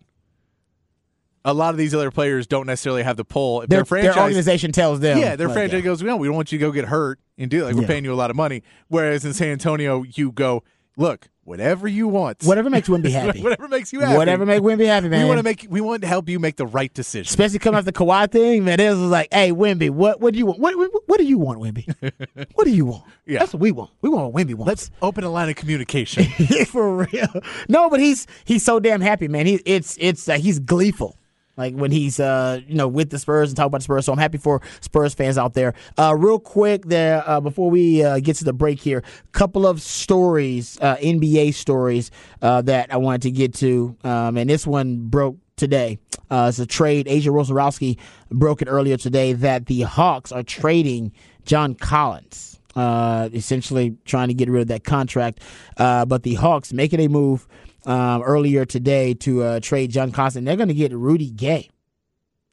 [1.46, 3.62] A lot of these other players don't necessarily have the pull.
[3.62, 5.20] If their, their franchise, their organization tells them.
[5.20, 7.50] yeah, their like, franchise goes, no, we don't want you to go get hurt and
[7.52, 7.66] do it.
[7.68, 7.88] Like we're Yeah.
[7.88, 8.64] paying you a lot of money.
[8.88, 10.64] Whereas in San Antonio, you go,
[10.98, 13.44] look, whatever you want, Whatever makes Wemby happy.
[13.44, 15.22] whatever makes you happy, Whatever make Wemby happy, man.
[15.22, 17.30] we want to make, we want to help you make the right decision.
[17.30, 18.80] Especially coming off the Kawhi thing, man.
[18.80, 20.60] It was like, hey, Wemby, what, what do you want?
[20.60, 22.48] What, what, what do you want, Wemby?
[22.56, 23.04] what do you want?
[23.28, 23.38] Yeah.
[23.40, 23.92] That's what we want.
[24.02, 24.68] We want what Wemby wants.
[24.68, 26.24] Let's open a line of communication.
[26.66, 27.28] for real.
[27.70, 29.46] No, but he's he's so damn happy, man.
[29.46, 31.16] He it's it's uh, he's gleeful.
[31.58, 34.14] Like when he's uh you know with the Spurs and talk about the Spurs, so
[34.14, 35.74] I'm happy for Spurs fans out there.
[35.98, 39.82] Uh, real quick there uh, before we uh, get to the break here, couple of
[39.82, 45.08] stories, uh, NBA stories uh, that I wanted to get to, um, and this one
[45.08, 46.00] broke today.
[46.30, 47.08] Uh, it's a trade.
[47.08, 47.98] Adrian Wojnarowski
[48.30, 51.12] broke it earlier today that the Hawks are trading
[51.46, 55.40] John Collins essentially trying to get rid of that contract.
[55.78, 57.48] But the Hawks making a move
[57.86, 60.36] um, earlier today to uh, trade John Collins.
[60.36, 61.70] and They're going to get Rudy Gay.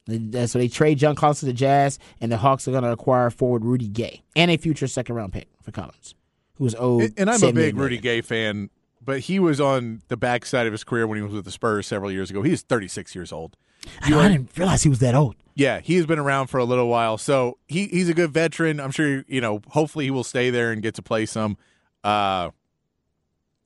[0.07, 3.29] So they trade John Collins to the Jazz, and the Hawks are going to acquire
[3.29, 6.13] forward Rudy Gay and a future second round pick for Collins,
[6.55, 7.03] who's old.
[7.17, 7.77] and I'm a big.
[7.77, 8.69] Rudy Gay fan,
[9.01, 11.87] but he was on the backside of his career when he was with the Spurs
[11.87, 12.41] several years ago.
[12.41, 13.55] He's 36 years old.
[14.01, 15.35] I, know, I didn't realize he was that old.
[15.55, 18.79] Yeah, he's been around for a little while, so he he's a good veteran.
[18.81, 19.61] I'm sure you know.
[19.69, 21.57] Hopefully, he will stay there and get to play some.
[22.03, 22.49] Uh,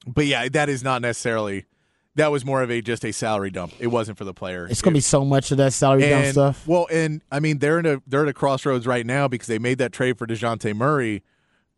[0.08, 1.66] but yeah, that is not necessarily.
[2.16, 3.74] That was more of a just a salary dump.
[3.80, 4.66] It wasn't for the player.
[4.68, 6.68] It's going to be so much of that salary dump stuff.
[6.68, 9.60] Well, and I mean they're in a they're at a crossroads right now because they
[9.60, 11.22] made that trade for Dejounte Murray,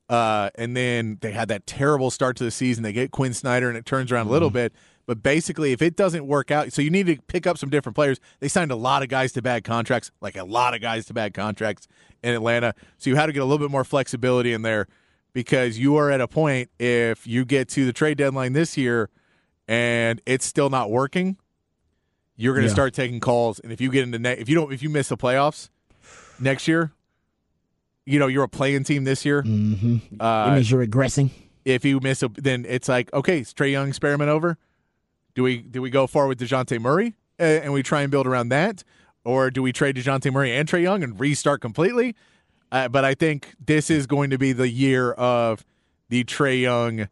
[0.07, 2.83] uh, and then they had that terrible start to the season.
[2.83, 4.33] They get Quin Snyder, and it turns around a Mm-hmm.
[4.33, 4.73] little bit.
[5.05, 7.95] But basically, if it doesn't work out, so you need to pick up some different
[7.95, 8.19] players.
[8.41, 11.13] They signed a lot of guys to bad contracts, like a lot of guys to
[11.15, 11.87] bad contracts
[12.23, 12.75] in Atlanta.
[12.99, 14.87] So you had to get a little bit more flexibility in there
[15.33, 19.09] because you are at a point if you get to the trade deadline this year
[19.67, 21.37] and it's still not working,
[22.35, 22.73] you're going to Yeah.
[22.73, 23.59] start taking calls.
[23.59, 25.69] And if you get into ne- if you don't if you miss the playoffs
[26.39, 26.91] next year,
[28.05, 29.43] you know you're a playing team this year.
[29.43, 29.97] Mm-hmm.
[30.15, 31.29] it Uh, means you're regressing.
[31.65, 34.57] if you miss a, then it's like okay, is Trae Young experiment over?
[35.35, 38.25] Do we do we go far with Dejounte Murray uh, and we try and build
[38.25, 38.83] around that,
[39.23, 42.15] or do we trade Dejounte Murray and Trae Young and restart completely?
[42.71, 45.65] Uh, but I think this is going to be the year of
[46.09, 47.07] the Trae Young.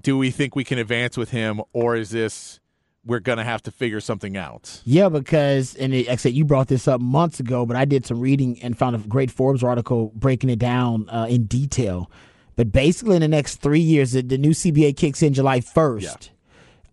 [0.00, 2.60] Do we think we can advance with him, or is this
[3.04, 4.82] we're going to have to figure something out?
[4.84, 8.20] Yeah, because and it, said you brought this up months ago, but I did some
[8.20, 12.10] reading and found a great Forbes article breaking it down uh, in detail.
[12.56, 16.30] But basically, in the next three years, the, the new CBA kicks in July first.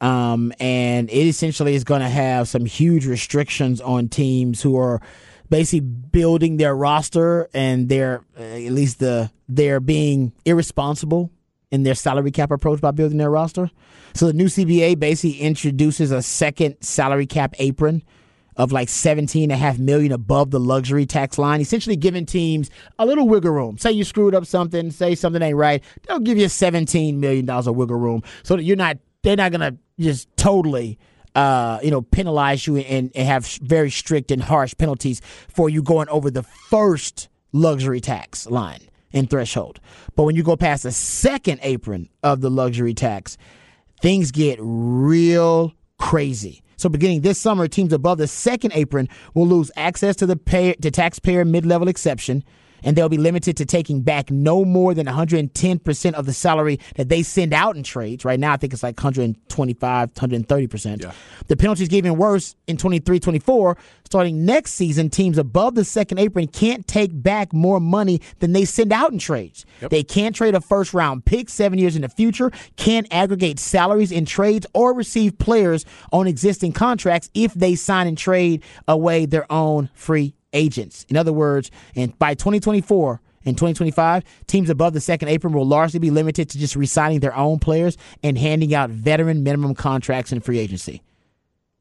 [0.02, 5.02] Um, and it essentially is going to have some huge restrictions on teams who are
[5.50, 11.32] basically building their roster and they're at least the they're being irresponsible
[11.72, 13.70] in their salary cap approach by building their roster.
[14.14, 18.04] So the new CBA basically introduces a second salary cap apron
[18.56, 22.70] of like 17 and a half million above the luxury tax line, essentially giving teams
[23.00, 23.78] a little wiggle room.
[23.80, 27.68] Say you screwed up something, say something ain't right, they'll give you 17 million dollars
[27.68, 31.00] of wiggle room so that you're not they're not gonna just totally
[31.36, 35.82] uh, you know, penalize you and, and have very strict and harsh penalties for you
[35.82, 38.82] going over the first luxury tax line
[39.14, 39.80] and threshold.
[40.16, 43.38] But when you go past the second apron of the luxury tax,
[44.02, 46.62] things get real crazy.
[46.78, 50.74] So beginning this summer, teams above the second apron will lose access to the pay,
[50.74, 52.44] to taxpayer mid-level exception
[52.84, 57.10] and they'll be limited to taking back no more than 110% of the salary that
[57.10, 58.26] they send out in trades.
[58.26, 61.04] Right now, I think it's like 125, 130%.
[61.04, 61.12] Yeah.
[61.48, 63.78] The penalties get even worse in 23 24.
[64.06, 68.66] Starting next season, teams above the second apron can't take back more money than they
[68.66, 69.66] send out in trades.
[69.82, 69.90] Yep.
[69.90, 74.12] They can't trade a first round pick seven years in the future, can't aggregate salaries
[74.12, 79.52] in trades, or receive players on existing contracts if they sign and trade away their
[79.52, 81.06] own free agents.
[81.10, 86.00] In other words, and by 2024 and 2025, teams above the second apron will largely
[86.00, 90.40] be limited to just resigning their own players and handing out veteran minimum contracts in
[90.40, 91.02] free agency.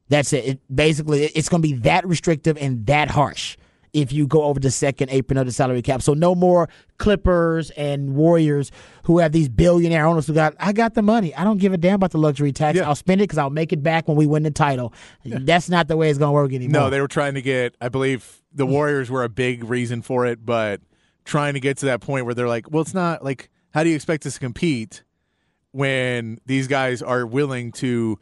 [0.08, 0.44] That's it.
[0.44, 3.56] it basically, it's going to be that restrictive and that harsh
[3.92, 6.00] if you go over the second apron of the salary cap.
[6.02, 8.70] So no more Clippers and Warriors
[9.04, 11.34] who have these billionaire owners who got, I got the money.
[11.34, 12.78] I don't give a damn about the luxury tax.
[12.78, 12.88] Yeah.
[12.88, 14.94] I'll spend it because I'll make it back when we win the title.
[15.24, 15.38] Yeah.
[15.40, 16.82] That's not the way it's going to work anymore.
[16.82, 20.24] No, they were trying to get, I believe the Warriors were a big reason for
[20.26, 20.80] it, but
[21.24, 23.90] trying to get to that point where they're like, well, it's not like, how do
[23.90, 25.02] you expect us to compete
[25.72, 28.18] when these guys are willing to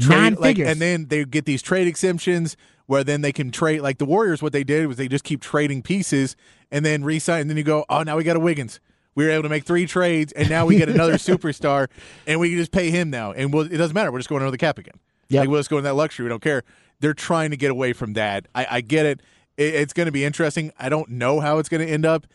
[0.00, 0.38] trade?
[0.38, 2.56] Like, and then they get these trade exemptions
[2.90, 3.82] where then they can trade.
[3.82, 6.34] Like the Warriors, what they did was they just keep trading pieces
[6.72, 7.42] and then resign.
[7.42, 8.80] And then you go, oh, now we got a Wiggins.
[9.14, 11.86] We were able to make three trades, and now we get another superstar,
[12.26, 13.30] and we can just pay him now.
[13.30, 14.10] And we'll, it doesn't matter.
[14.10, 14.98] We're just going under the cap again.
[15.28, 16.24] Yeah, like, we'll just go in that luxury.
[16.24, 16.64] We don't care.
[16.98, 18.48] They're trying to get away from that.
[18.56, 19.20] I, I get it.
[19.56, 20.72] it it's going to be interesting.
[20.76, 22.26] I don't know how it's going to end up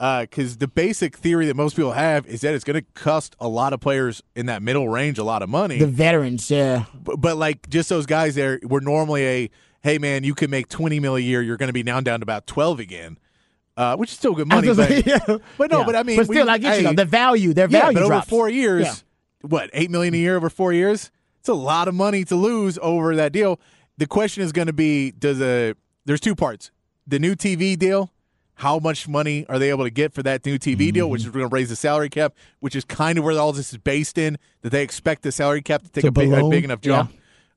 [0.00, 3.36] because uh, the basic theory that most people have is that it's going to cost
[3.38, 5.78] a lot of players in that middle range a lot of money.
[5.78, 6.86] The veterans, yeah.
[6.94, 10.68] But, but like just those guys there were normally a hey man, you can make
[10.68, 13.18] twenty mil a year, you're going to be now down to about twelve again.
[13.76, 15.18] Uh, which is still good money, but, yeah.
[15.56, 15.86] but no, yeah.
[15.86, 16.84] but I mean, but still, we, I get hey, you.
[16.84, 18.26] Know, the value, their value, yeah, but drops.
[18.26, 18.94] over four years, yeah.
[19.48, 21.10] what eight million a year over four years?
[21.38, 23.58] It's a lot of money to lose over that deal.
[23.96, 26.70] The question is going to be: Does a there's two parts.
[27.06, 28.12] The new TV deal.
[28.54, 30.90] How much money are they able to get for that new TV mm-hmm.
[30.90, 33.54] deal, which is going to raise the salary cap, which is kind of where all
[33.54, 36.30] this is based in, that they expect the salary cap to take to a, big,
[36.30, 37.10] a, big, enough jump.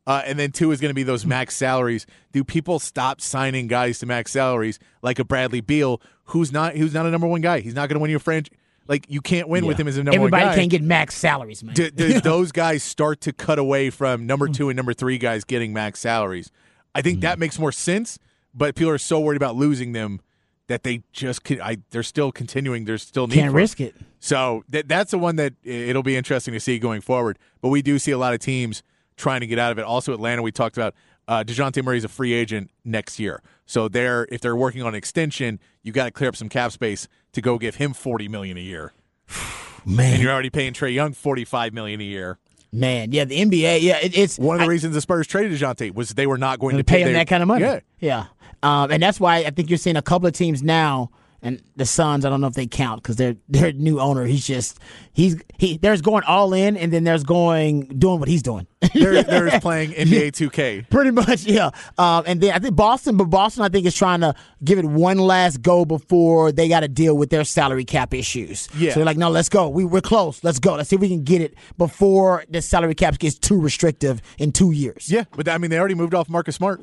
[0.05, 2.05] Uh, and then two is going to be those max salaries.
[2.33, 6.93] Do people stop signing guys to max salaries like a Bradley Beal, who's not who's
[6.93, 7.61] not a number one guy?
[7.61, 8.57] He's not going to win your franchise.
[8.87, 9.69] Like you can't win yeah.
[9.69, 10.51] with him as a number Everybody one guy.
[10.51, 11.73] Everybody can't get max salaries, man.
[11.73, 15.45] Do, do those guys start to cut away from number two and number three guys
[15.45, 16.51] getting max salaries?
[16.93, 18.19] I think mm that makes more sense.
[18.53, 20.21] But people are so worried about losing them
[20.67, 22.85] that they just I, they're still continuing.
[22.85, 23.95] There's still need can't risk it.
[24.19, 27.39] So that that's the one that it'll be interesting to see going forward.
[27.61, 28.83] But we do see a lot of teams
[29.15, 29.84] trying to get out of it.
[29.84, 30.93] Also, Atlanta, we talked about
[31.28, 33.41] uh, Dejounte Murray is a free agent next year.
[33.65, 36.71] So they're if they're working on an extension, you got to clear up some cap
[36.71, 38.93] space to go give him forty million a year.
[39.86, 42.39] Man, and you're already paying Trae Young forty five million a year.
[42.71, 45.52] Man, yeah, the NBA, yeah, it, it's one of the I, reasons the Spurs traded
[45.52, 47.63] Dejounte was they were not going to pay, pay him their, that kind of money.
[47.63, 48.26] Yeah, yeah,
[48.63, 51.12] um, and that's why I think you're seeing a couple of teams now
[51.43, 54.25] and the Suns, I don't know if they count because they're their new owner.
[54.25, 54.79] He's just
[55.12, 55.77] he's he.
[55.77, 58.65] There's going all in, and then there's going doing what he's doing.
[58.93, 60.89] there, there's playing NBA 2K.
[60.89, 61.69] Pretty much, yeah.
[61.97, 64.86] Um, and then I think Boston, but Boston, I think is trying to give it
[64.86, 68.69] one last go before they got to deal with their salary cap issues.
[68.77, 68.91] Yeah.
[68.91, 69.69] So they're like, no, let's go.
[69.69, 70.43] We we're close.
[70.43, 70.75] Let's go.
[70.75, 74.51] Let's see if we can get it before the salary cap gets too restrictive in
[74.51, 75.12] two years.
[75.12, 76.82] Yeah, but I mean, they already moved off Marcus Smart.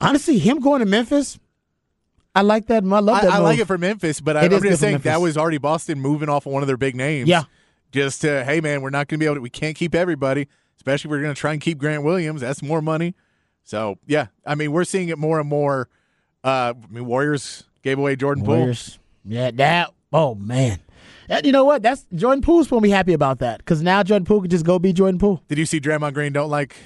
[0.00, 1.38] Honestly, him going to Memphis
[2.36, 2.84] I like that.
[2.84, 3.32] I love that.
[3.32, 5.98] I, I like it for Memphis, but I, am just saying that was already Boston
[6.00, 7.28] moving off of one of their big names.
[7.28, 7.44] Yeah.
[7.92, 9.40] Just to, hey man, we're not going to be able to.
[9.40, 10.46] We can't keep everybody,
[10.76, 12.42] especially if we're going to try and keep Grant Williams.
[12.42, 13.14] That's more money.
[13.64, 15.88] So yeah, I mean we're seeing it more and more.
[16.44, 18.98] Uh, I mean Warriors gave away Jordan Warriors.
[19.24, 19.32] Poole.
[19.32, 19.94] Yeah, that.
[20.12, 20.80] Oh man.
[21.42, 21.82] you know what?
[21.82, 24.66] That's Jordan Poole's going to be happy about that because now Jordan Poole can just
[24.66, 25.42] go be Jordan Poole.
[25.48, 26.76] Did you see Draymond Green don't like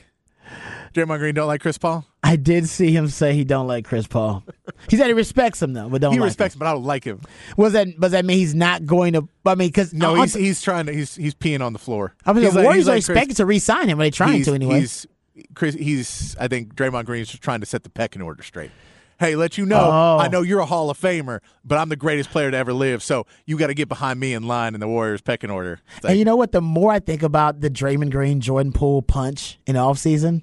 [0.94, 2.04] Draymond Green don't like Chris Paul.
[2.22, 4.44] I did see him say he don't like Chris Paul.
[4.88, 6.16] He said he respects him though, but don't like.
[6.16, 7.20] He like respects, him, but I don't like him.
[7.56, 9.28] Was that does that mean he's not going to?
[9.46, 10.92] I mean, because No, he's he's trying to.
[10.92, 12.14] He's he's peeing on the floor.
[12.26, 14.42] I mean, he's the like- Warriors are like Chris- to re-sign him, but they're trying
[14.44, 14.80] to anyway.
[14.80, 15.06] He's
[15.54, 15.74] Chris.
[15.74, 16.36] He's.
[16.38, 18.70] I think Draymond Green's just trying to set the pecking order straight.
[19.18, 19.80] Hey, let you know.
[19.80, 20.16] Oh.
[20.18, 23.02] I know you're a Hall of Famer, but I'm the greatest player to ever live.
[23.02, 25.78] So you got to get behind me in line in the Warriors pecking order.
[26.02, 26.52] Like, and you know what?
[26.52, 30.40] The more I think about the Draymond Green Jordan Poole punch in the offseason,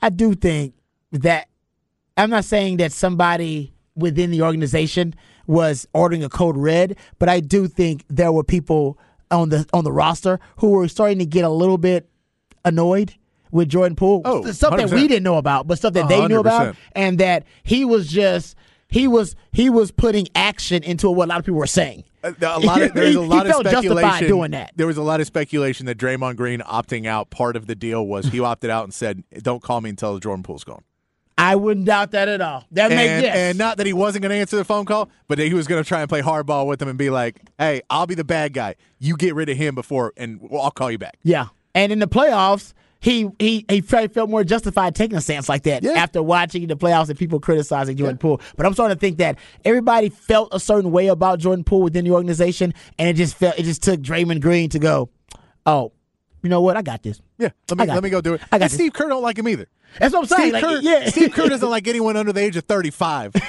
[0.00, 0.74] I do think
[1.12, 1.48] that
[2.16, 5.14] I'm not saying that somebody within the organization
[5.46, 8.98] was ordering a code red, but I do think there were people
[9.30, 12.08] on the on the roster who were starting to get a little bit
[12.64, 13.14] annoyed
[13.50, 14.22] with Jordan Poole.
[14.24, 14.92] Oh, stuff 100%.
[14.92, 18.56] we didn't know about, but stuff that they knew about, and that he was just
[18.88, 22.04] he was he was putting action into what a lot of people were saying.
[22.24, 24.72] Uh, a a lot of there's a He lot of speculation doing that.
[24.76, 27.30] There was a lot of speculation that Draymond Green opting out.
[27.30, 30.42] Part of the deal was he opted out and said, "Don't call me until Jordan
[30.42, 30.82] Poole's gone."
[31.36, 32.64] I wouldn't doubt that at all.
[32.70, 33.36] That makes yes.
[33.36, 35.66] and not that he wasn't going to answer the phone call, but that he was
[35.66, 38.24] going to try and play hardball with him and be like, "Hey, I'll be the
[38.24, 38.76] bad guy.
[38.98, 41.48] You get rid of him before, and I'll call you back." yeah.
[41.76, 42.72] And in the playoffs,
[43.04, 45.92] he he he probably felt more justified taking a stance like that Yeah.
[45.92, 48.40] after watching the playoffs and people criticizing Jordan Poole.
[48.56, 52.06] But I'm starting to think that everybody felt a certain way about Jordan Poole within
[52.06, 55.10] the organization, and it just felt it just took Draymond Green to go,
[55.66, 55.92] oh,
[56.44, 56.76] you know what?
[56.76, 57.20] I got this.
[57.38, 58.42] Yeah, let me let me go do it.
[58.52, 58.74] I got and this.
[58.74, 59.66] Steve Kerr don't like him either.
[59.98, 60.42] That's what I'm saying.
[60.50, 61.08] Steve Like, Kerr, yeah.
[61.08, 63.32] Steve Kerr doesn't like anyone under the age of 35.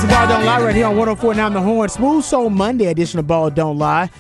[0.03, 1.89] Is Ball Don't Lie right here on 1049 The Horn.
[1.89, 4.11] Smooth Soul Monday edition of Ball Don't Lie.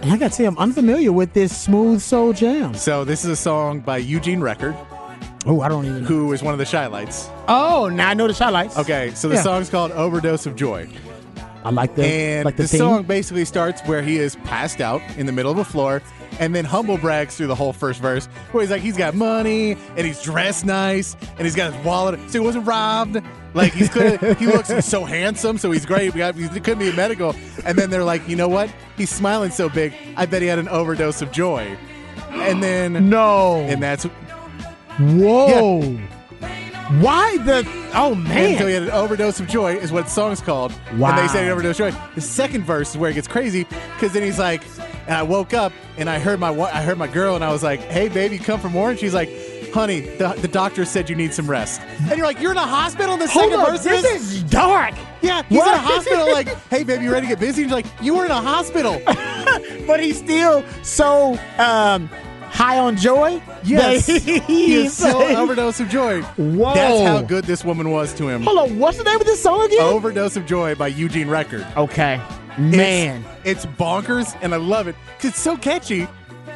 [0.00, 2.72] And I gotta say, I'm unfamiliar with this Smooth Soul Jam.
[2.72, 4.74] So, this is a song by Eugene Record.
[5.44, 6.08] Oh, I don't even know.
[6.08, 7.28] Who is one of the Chi-Lites.
[7.46, 8.78] Oh, now I know the Chi-Lites.
[8.78, 9.42] Okay, so the Yeah.
[9.42, 10.88] song's called Overdose of Joy.
[11.62, 12.06] I like that.
[12.06, 15.52] And like the, the, song basically starts where he is passed out in the middle
[15.52, 16.00] of a floor
[16.38, 19.72] and then humble brags through the whole first verse, where he's like, he's got money
[19.96, 23.20] and he's dressed nice and he's got his wallet, so he wasn't robbed.
[23.54, 24.20] Like he's good.
[24.38, 26.12] he looks so handsome, so he's great.
[26.14, 27.34] We got, he couldn't be a medical.
[27.64, 28.70] And then they're like, you know what?
[28.96, 29.94] He's smiling so big.
[30.16, 31.76] I bet he had an overdose of joy.
[32.30, 33.60] And then, No.
[33.60, 34.04] and that's
[34.98, 35.98] Whoa.
[37.00, 37.66] Why the?
[37.94, 40.72] Oh And so he had an overdose of joy, is what the song's called.
[40.96, 41.10] Wow.
[41.10, 42.00] And they say an overdose of joy.
[42.14, 43.64] The second verse is where it gets crazy
[43.94, 44.62] because then he's like,
[45.08, 47.62] and I woke up and I heard my I heard my girl and I was
[47.64, 48.90] like, hey baby, come for more.
[48.90, 49.28] And she's like,
[49.72, 51.80] honey, the, the doctor said you need some rest.
[52.00, 53.16] And you're like, you're in a hospital.
[53.16, 53.68] The Hold second up.
[53.70, 54.32] verse This is.
[54.36, 54.94] is dark.
[55.22, 55.68] yeah, he's What?
[55.68, 56.30] in a hospital.
[56.32, 57.62] Like, hey baby, you ready to get busy?
[57.62, 59.00] And you're like, you were in a hospital.
[59.86, 62.08] But he's still so um,
[62.50, 63.40] high on joy.
[63.64, 66.20] Yes, he is still an overdose of joy.
[66.22, 66.74] Whoa.
[66.74, 68.42] That's how good this woman was to him.
[68.42, 68.78] Hold on.
[68.78, 69.80] What's the name of this song again?
[69.80, 71.66] Overdose of joy by Eugene Record.
[71.78, 72.20] Okay.
[72.52, 73.24] It's- Man.
[73.44, 76.02] It's, bonkers, and I love it 'cause it's so catchy,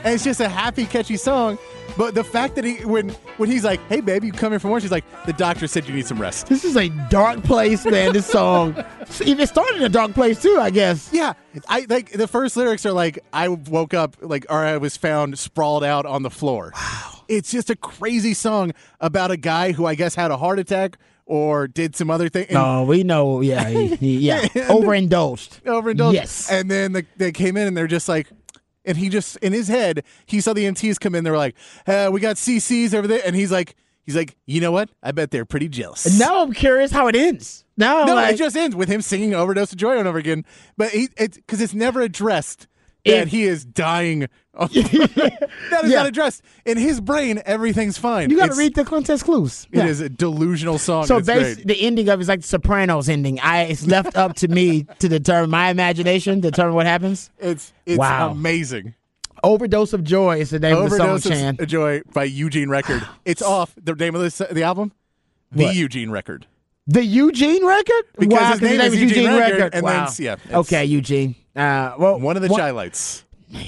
[0.04, 1.58] and it's just a happy, catchy song.
[1.98, 4.68] But the fact that he, when when he's like, "Hey, baby, you come here for
[4.68, 7.84] more," she's like, "The doctor said you need some rest." This is a dark place,
[7.84, 8.12] man.
[8.14, 8.74] This song.
[9.20, 11.10] It started in a dark place too, I guess.
[11.12, 11.34] Yeah,
[11.68, 15.38] I like the first lyrics are like, "I woke up like, or I was found
[15.38, 19.84] sprawled out on the floor." Wow, It's just a crazy song about a guy who
[19.84, 20.96] I guess had a heart attack
[21.32, 22.46] or did some other thing.
[22.50, 23.40] No, we know.
[23.40, 25.64] Yeah, he, he, yeah, overindulged.
[25.64, 26.14] overindulged.
[26.14, 26.50] Yes.
[26.50, 28.28] And then the, they came in and they're just like,
[28.84, 31.24] and he just in his head he saw the MTs come in.
[31.24, 31.56] They were like,
[31.86, 34.90] uh, "We got CCs over there," and he's like, "He's like, you know what?
[35.02, 37.64] I bet they're pretty jealous." Now I'm curious how it ends.
[37.78, 40.18] Now no, like, it just ends with him singing "Overdose of Joy" over and over
[40.18, 40.44] again.
[40.76, 42.66] But he, it's because it's never addressed
[43.04, 44.28] that If- he is dying.
[44.54, 44.70] that
[45.84, 45.98] is Yeah.
[45.98, 47.40] not addressed in his brain.
[47.46, 48.28] Everything's fine.
[48.30, 49.66] you got to read the context clues.
[49.72, 49.86] It Yeah.
[49.86, 51.06] is a delusional song.
[51.06, 53.40] So and basically, the ending of it is like the Sopranos ending.
[53.40, 57.30] I it's left up to me to determine my imagination, determine what happens.
[57.38, 58.30] It's it's Wow.
[58.30, 58.94] amazing.
[59.44, 61.56] Overdose of Joy is the name Overdose of the song, Chan.
[61.58, 63.02] of Joy by Eugene Record.
[63.24, 63.74] It's off.
[63.82, 64.92] The name of the, the album?
[65.50, 65.74] The What?
[65.76, 66.46] Eugene Record.
[66.86, 68.04] The Eugene record?
[68.18, 69.92] Because wow, his name is Eugene Record, and wow.
[70.02, 71.36] it's- yeah, okay, Eugene.
[71.54, 73.24] Uh, well, One of the highlights.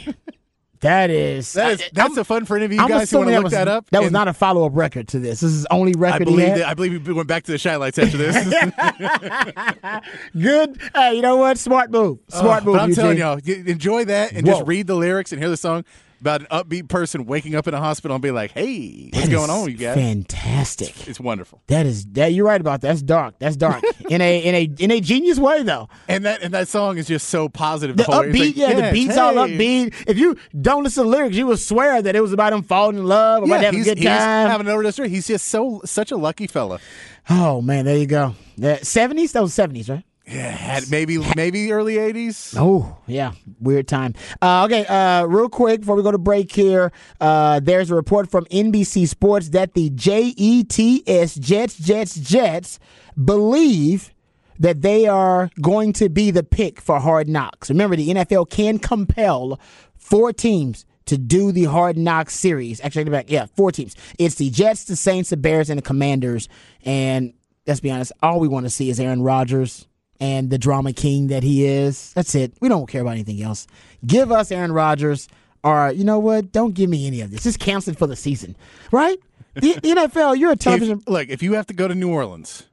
[0.81, 1.55] That is.
[1.55, 3.31] That is I- that's I'm- a fun for any of you I'm guys who want
[3.31, 3.89] to look was, that up.
[3.89, 5.41] That was not a follow up record to this.
[5.41, 7.53] This is the only I record he believe that, I believe we went back to
[7.53, 8.37] the Chi-Lites after this.
[10.39, 10.79] Good.
[10.95, 11.57] Hey, you know what?
[11.59, 12.19] Smart move.
[12.29, 12.75] Smart move.
[12.75, 13.03] but I'm Eugene.
[13.03, 14.53] telling y'all, enjoy that and Whoa.
[14.59, 15.87] just read the lyrics and hear the song
[16.25, 19.31] about an upbeat person waking up in a hospital and be like, "Hey, what's That
[19.31, 21.07] going on, you guys?" Fantastic.
[21.07, 21.61] It's wonderful.
[21.67, 22.33] That is that.
[22.33, 22.89] You're right about that.
[22.89, 23.35] That's dark.
[23.39, 25.89] That's dark in a in a in a genius way though.
[26.09, 27.97] And that and that song is just so positive.
[27.97, 28.05] The.
[28.05, 29.57] It's upbeat, like, yeah, the beats all hey.
[29.57, 29.95] upbeat.
[30.07, 32.97] If you don't listen to lyrics, you will swear that it was about him falling
[32.97, 34.49] in love, about Yeah, having a good he's time.
[34.49, 34.97] having an overdose.
[34.97, 36.81] He's just so such a lucky fella.
[37.29, 38.35] oh man, there you go.
[38.83, 40.05] Seventies, that was seventies, right?
[40.27, 42.55] Yeah, had maybe maybe early '80s.
[42.59, 43.33] Oh, yeah.
[43.61, 44.15] Weird time.
[44.41, 48.31] Uh, okay, uh, real quick before we go to break here, uh, there's a report
[48.31, 52.79] from NBC Sports that the JETS, Jets, Jets, Jets,
[53.23, 54.15] believe
[54.59, 57.69] that they are going to be the pick for hard knocks.
[57.69, 59.61] Remember, the NFL can compel
[59.95, 62.81] four teams to do the hard knocks series.
[62.81, 63.95] Actually, back, yeah, four teams.
[64.19, 66.49] It's the Jets, the Saints, the Bears, and the Commanders.
[66.83, 67.35] And
[67.67, 69.87] let's be honest, all we want to see is Aaron Rodgers
[70.25, 72.13] and the drama king that he is.
[72.15, 72.53] That's it.
[72.61, 73.67] We don't care about anything else.
[74.07, 75.29] Give us Aaron Rodgers,
[75.63, 76.51] or you know what?
[76.53, 77.43] Don't give me any of this.
[77.43, 78.57] Just cancel it for the season,
[78.91, 79.19] right?
[79.55, 80.99] The NFL, you're a television.
[81.01, 82.65] If, look, if you have to go to New Orleans,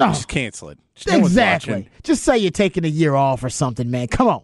[0.00, 0.78] Oh, just cancel it.
[0.94, 1.72] Just exactly.
[1.74, 1.90] watching.
[2.02, 4.08] Just say you're taking a year off or something, man.
[4.08, 4.42] Come on.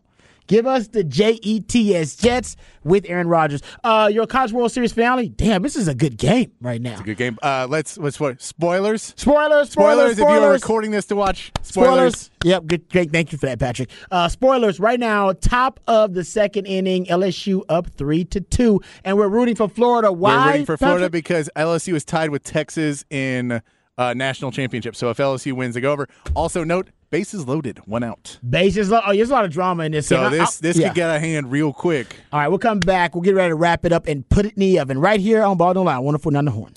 [0.48, 3.60] Give us the JETS Jets with Aaron Rodgers.
[3.84, 5.28] Uh, your College World Series finale.
[5.28, 6.92] Damn, this is a good game right now.
[6.92, 7.38] It's a good game.
[7.42, 9.12] Uh, let's let's what spoilers.
[9.16, 10.12] Spoilers, spoilers, Spoilers.
[10.12, 12.16] If you are recording this to watch Spoilers.
[12.16, 12.30] spoilers.
[12.44, 13.12] Yep, good, great.
[13.12, 13.90] Thank you for that, Patrick.
[14.10, 14.80] Uh, spoilers.
[14.80, 19.54] Right now, top of the second inning, LSU up three to two, and we're rooting
[19.54, 20.10] for Florida.
[20.10, 20.34] Why?
[20.46, 21.12] We're rooting for Florida Patrick?
[21.12, 23.60] because LSU is tied with Texas in
[23.98, 24.96] uh, national championship.
[24.96, 26.08] So if LSU wins, they go over.
[26.34, 28.38] Also note, bases loaded, one out.
[28.48, 28.90] Bases.
[28.90, 30.06] Lo- oh, there's a lot of drama in this.
[30.08, 30.38] So game.
[30.38, 30.88] This I- this yeah.
[30.88, 32.16] could get a hand real quick.
[32.32, 33.14] All right, we'll come back.
[33.14, 35.42] We'll get ready to wrap it up and put it in the oven right here
[35.42, 35.98] on Ball Don't Lie.
[35.98, 36.72] Wonderful, none the horn.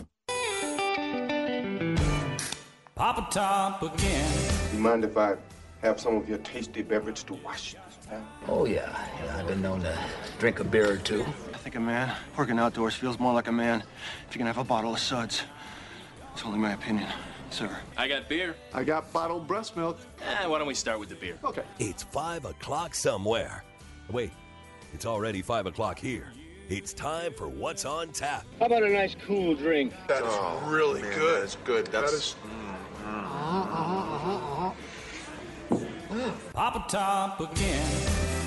[2.96, 4.32] Papa Top again.
[4.74, 5.36] You mind if I
[5.82, 8.28] have some of your tasty beverage to wash this down?
[8.48, 8.96] Oh, yeah.
[9.26, 9.38] yeah.
[9.38, 9.98] I've been known to
[10.40, 11.24] drink a beer or two.
[11.54, 13.84] I think a man working outdoors feels more like a man
[14.30, 15.42] if you can have a bottle of suds.
[16.34, 17.08] It's only my opinion,
[17.54, 17.78] sir.
[17.98, 18.56] I got beer.
[18.74, 20.00] I got bottled breast milk.
[20.22, 21.38] Eh, why don't we start with the beer?
[21.44, 21.64] Okay.
[21.80, 23.64] It's 5 o'clock somewhere.
[24.10, 24.32] Wait,
[24.94, 26.28] it's already 5 o'clock here.
[26.70, 28.46] It's time for What's on Tap.
[28.60, 29.94] How about a nice cool drink?
[30.08, 31.44] That is oh, really good.
[31.44, 31.88] That's good.
[31.88, 33.08] That's mm-hmm.
[33.08, 33.76] uh-huh,
[34.16, 34.72] uh-huh,
[35.76, 38.41] uh-huh, Papa Top again.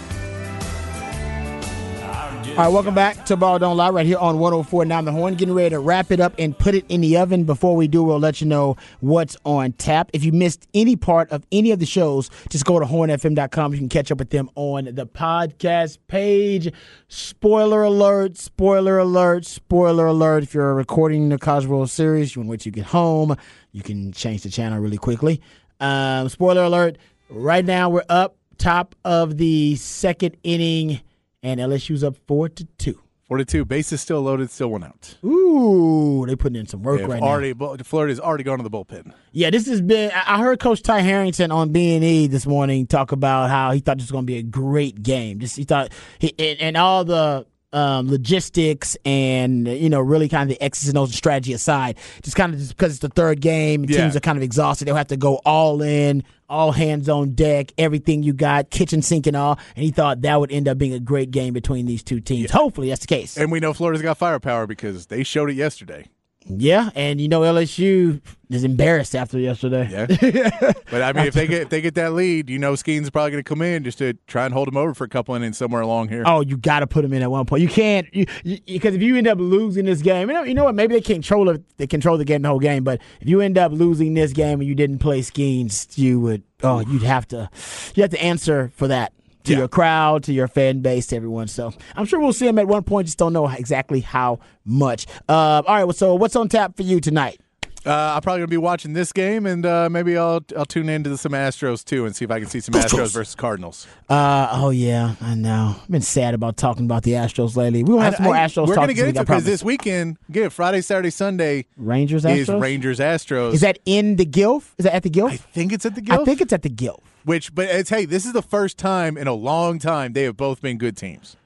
[2.55, 5.35] All right, welcome back to Ball Don't Lie right here on 104.9 The Horn.
[5.35, 7.43] Getting ready to wrap it up and put it in the oven.
[7.43, 10.09] Before we do, we'll let you know what's on tap.
[10.13, 13.73] If you missed any part of any of the shows, just go to hornfm.com.
[13.73, 16.73] You can catch up with them on the podcast page.
[17.09, 20.45] Spoiler alert, spoiler alert, spoiler alert.
[20.45, 23.37] If you're recording the World Series, you want to wait till you get home,
[23.73, 25.41] you can change the channel really quickly.
[25.81, 26.99] Um, spoiler alert,
[27.29, 31.01] right now we're up top of the second inning
[31.45, 33.01] and LSU's up four to two.
[33.29, 33.65] 42.
[33.65, 35.17] Bases still loaded, still one out.
[35.25, 38.71] Ooh, they putting in some work They've right already, bu- Florida's already gone to the
[38.71, 39.13] bullpen.
[39.33, 40.11] Yeah, this has been.
[40.15, 43.73] I I heard Coach Ty Harrington on B and E this morning talk about how
[43.73, 45.39] he thought this was going to be a great game.
[45.39, 50.51] Just he thought, he, and, and all the um, logistics and you know really kind
[50.51, 53.09] of the X's and O's and strategy aside, just kind of just because it's the
[53.11, 53.99] third game, Yeah.
[54.03, 54.87] teams are kind of exhausted.
[54.87, 59.27] They'll have to go all in, all hands on deck, everything you got, kitchen sink
[59.27, 59.59] and all.
[59.77, 62.51] And he thought that would end up being a great game between these two teams.
[62.51, 63.37] Hopefully, that's the case.
[63.37, 66.07] And we know Florida's got firepower because they showed it yesterday.
[66.47, 68.21] Yeah, and you know LSU
[68.51, 69.89] is embarrassed after yesterday.
[69.91, 73.11] Yeah, but I mean, if they get if they get that lead, you know, Skenes
[73.11, 75.35] probably going to come in just to try and hold them over for a couple
[75.35, 76.23] innings somewhere along here.
[76.27, 77.63] Oh, you got to put them in at one point.
[77.63, 80.75] You can't because if you end up losing this game, you know, you know what?
[80.75, 81.63] Maybe they control it.
[81.79, 84.61] They control the game the whole game, but if you end up losing this game
[84.61, 86.43] and you didn't play Skenes, you would.
[86.63, 87.49] Oh, you'd have to.
[87.95, 89.13] You have to answer for that
[89.45, 89.59] to Yeah.
[89.59, 91.49] your crowd, to your fan base, to everyone.
[91.49, 93.07] So I'm sure we'll see him at one point.
[93.07, 95.07] Just don't know exactly how much.
[95.29, 95.85] Uh, all right.
[95.85, 97.41] well, So what's on tap for you tonight?
[97.87, 100.89] Uh, I'm probably going to be watching this game, and uh, maybe I'll I'll tune
[100.89, 103.87] into some Astros too and see if I can see some Astros versus Cardinals.
[104.09, 105.77] Uh, oh yeah, I know.
[105.83, 107.85] I've been sad about talking about the Astros lately.
[107.85, 108.69] We will have some more I- Astros.
[108.69, 112.39] We're to this get into because this weekend, again, Friday, Saturday, Sunday Rangers Astros?
[112.39, 113.53] is Rangers Astros.
[113.53, 114.73] Is that in the Gilf?
[114.79, 115.33] Is that at the Gilf?
[115.33, 116.21] I think it's at the Gilf.
[116.23, 117.01] I think it's at the Gilf.
[117.25, 120.37] Which, but it's hey, this is the first time in a long time they have
[120.37, 121.37] both been good teams.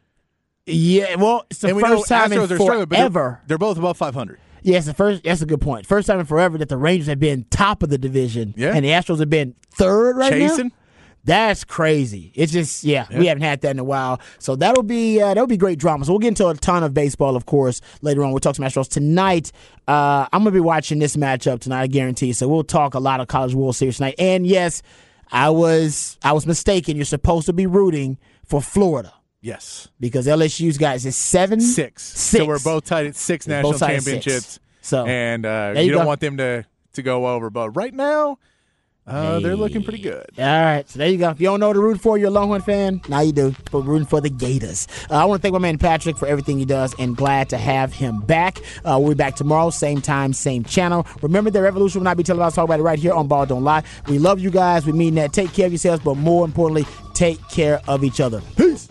[0.67, 3.41] Yeah, well, it's the and first time in Astros are struggling, but they're- forever.
[3.47, 4.39] They're, both above 500.
[4.63, 5.23] Yes, the first.
[5.23, 5.87] That's a good point.
[5.87, 8.73] First time in forever that the Rangers have been top of the division, Yeah.
[8.75, 10.59] and the Astros have been third right now.
[11.25, 12.33] That's crazy.
[12.35, 14.21] It's just yeah, we haven't had that in a while.
[14.39, 16.05] So that'll be uh, that'll be great drama.
[16.05, 18.31] So we'll get into a ton of baseball, of course, later on.
[18.31, 19.53] We'll talk some Astros tonight.
[19.87, 22.33] Uh, I'm gonna be watching this matchup tonight, I guarantee.
[22.33, 24.15] So we'll talk a lot of College World Series tonight.
[24.19, 24.83] And yes,
[25.33, 26.97] I was I was mistaken.
[26.97, 29.89] You're supposed to be rooting for Florida Yes.
[30.01, 32.03] because LSU's guys is seven Six.
[32.03, 32.39] Six.
[32.43, 34.05] So we're both tied at six They're national at six.
[34.05, 34.61] championships.
[34.81, 36.09] So and uh, you, you don't go.
[36.09, 36.65] want them to,
[36.95, 37.51] to go over.
[37.51, 38.39] But right now,
[39.09, 40.27] uh, they're looking pretty good.
[40.39, 41.31] All right, so there you go.
[41.31, 43.01] If you don't know to root for, you're a Longhorn fan.
[43.09, 43.55] Now you do.
[43.71, 44.87] But rooting for the Gators.
[45.11, 47.59] Uh, I want to thank my man Patrick for everything he does, and glad to
[47.59, 48.59] have him back.
[48.85, 51.07] Uh, we'll be back tomorrow, same time, same channel.
[51.23, 52.55] Remember, the revolution will not be televised.
[52.55, 53.83] Talk about it right here on Ball Don't Lie.
[54.07, 54.87] We love you guys.
[54.87, 55.33] We mean that.
[55.33, 58.43] Take care of yourselves, but more importantly, take care of each other.
[58.57, 58.89] Peace.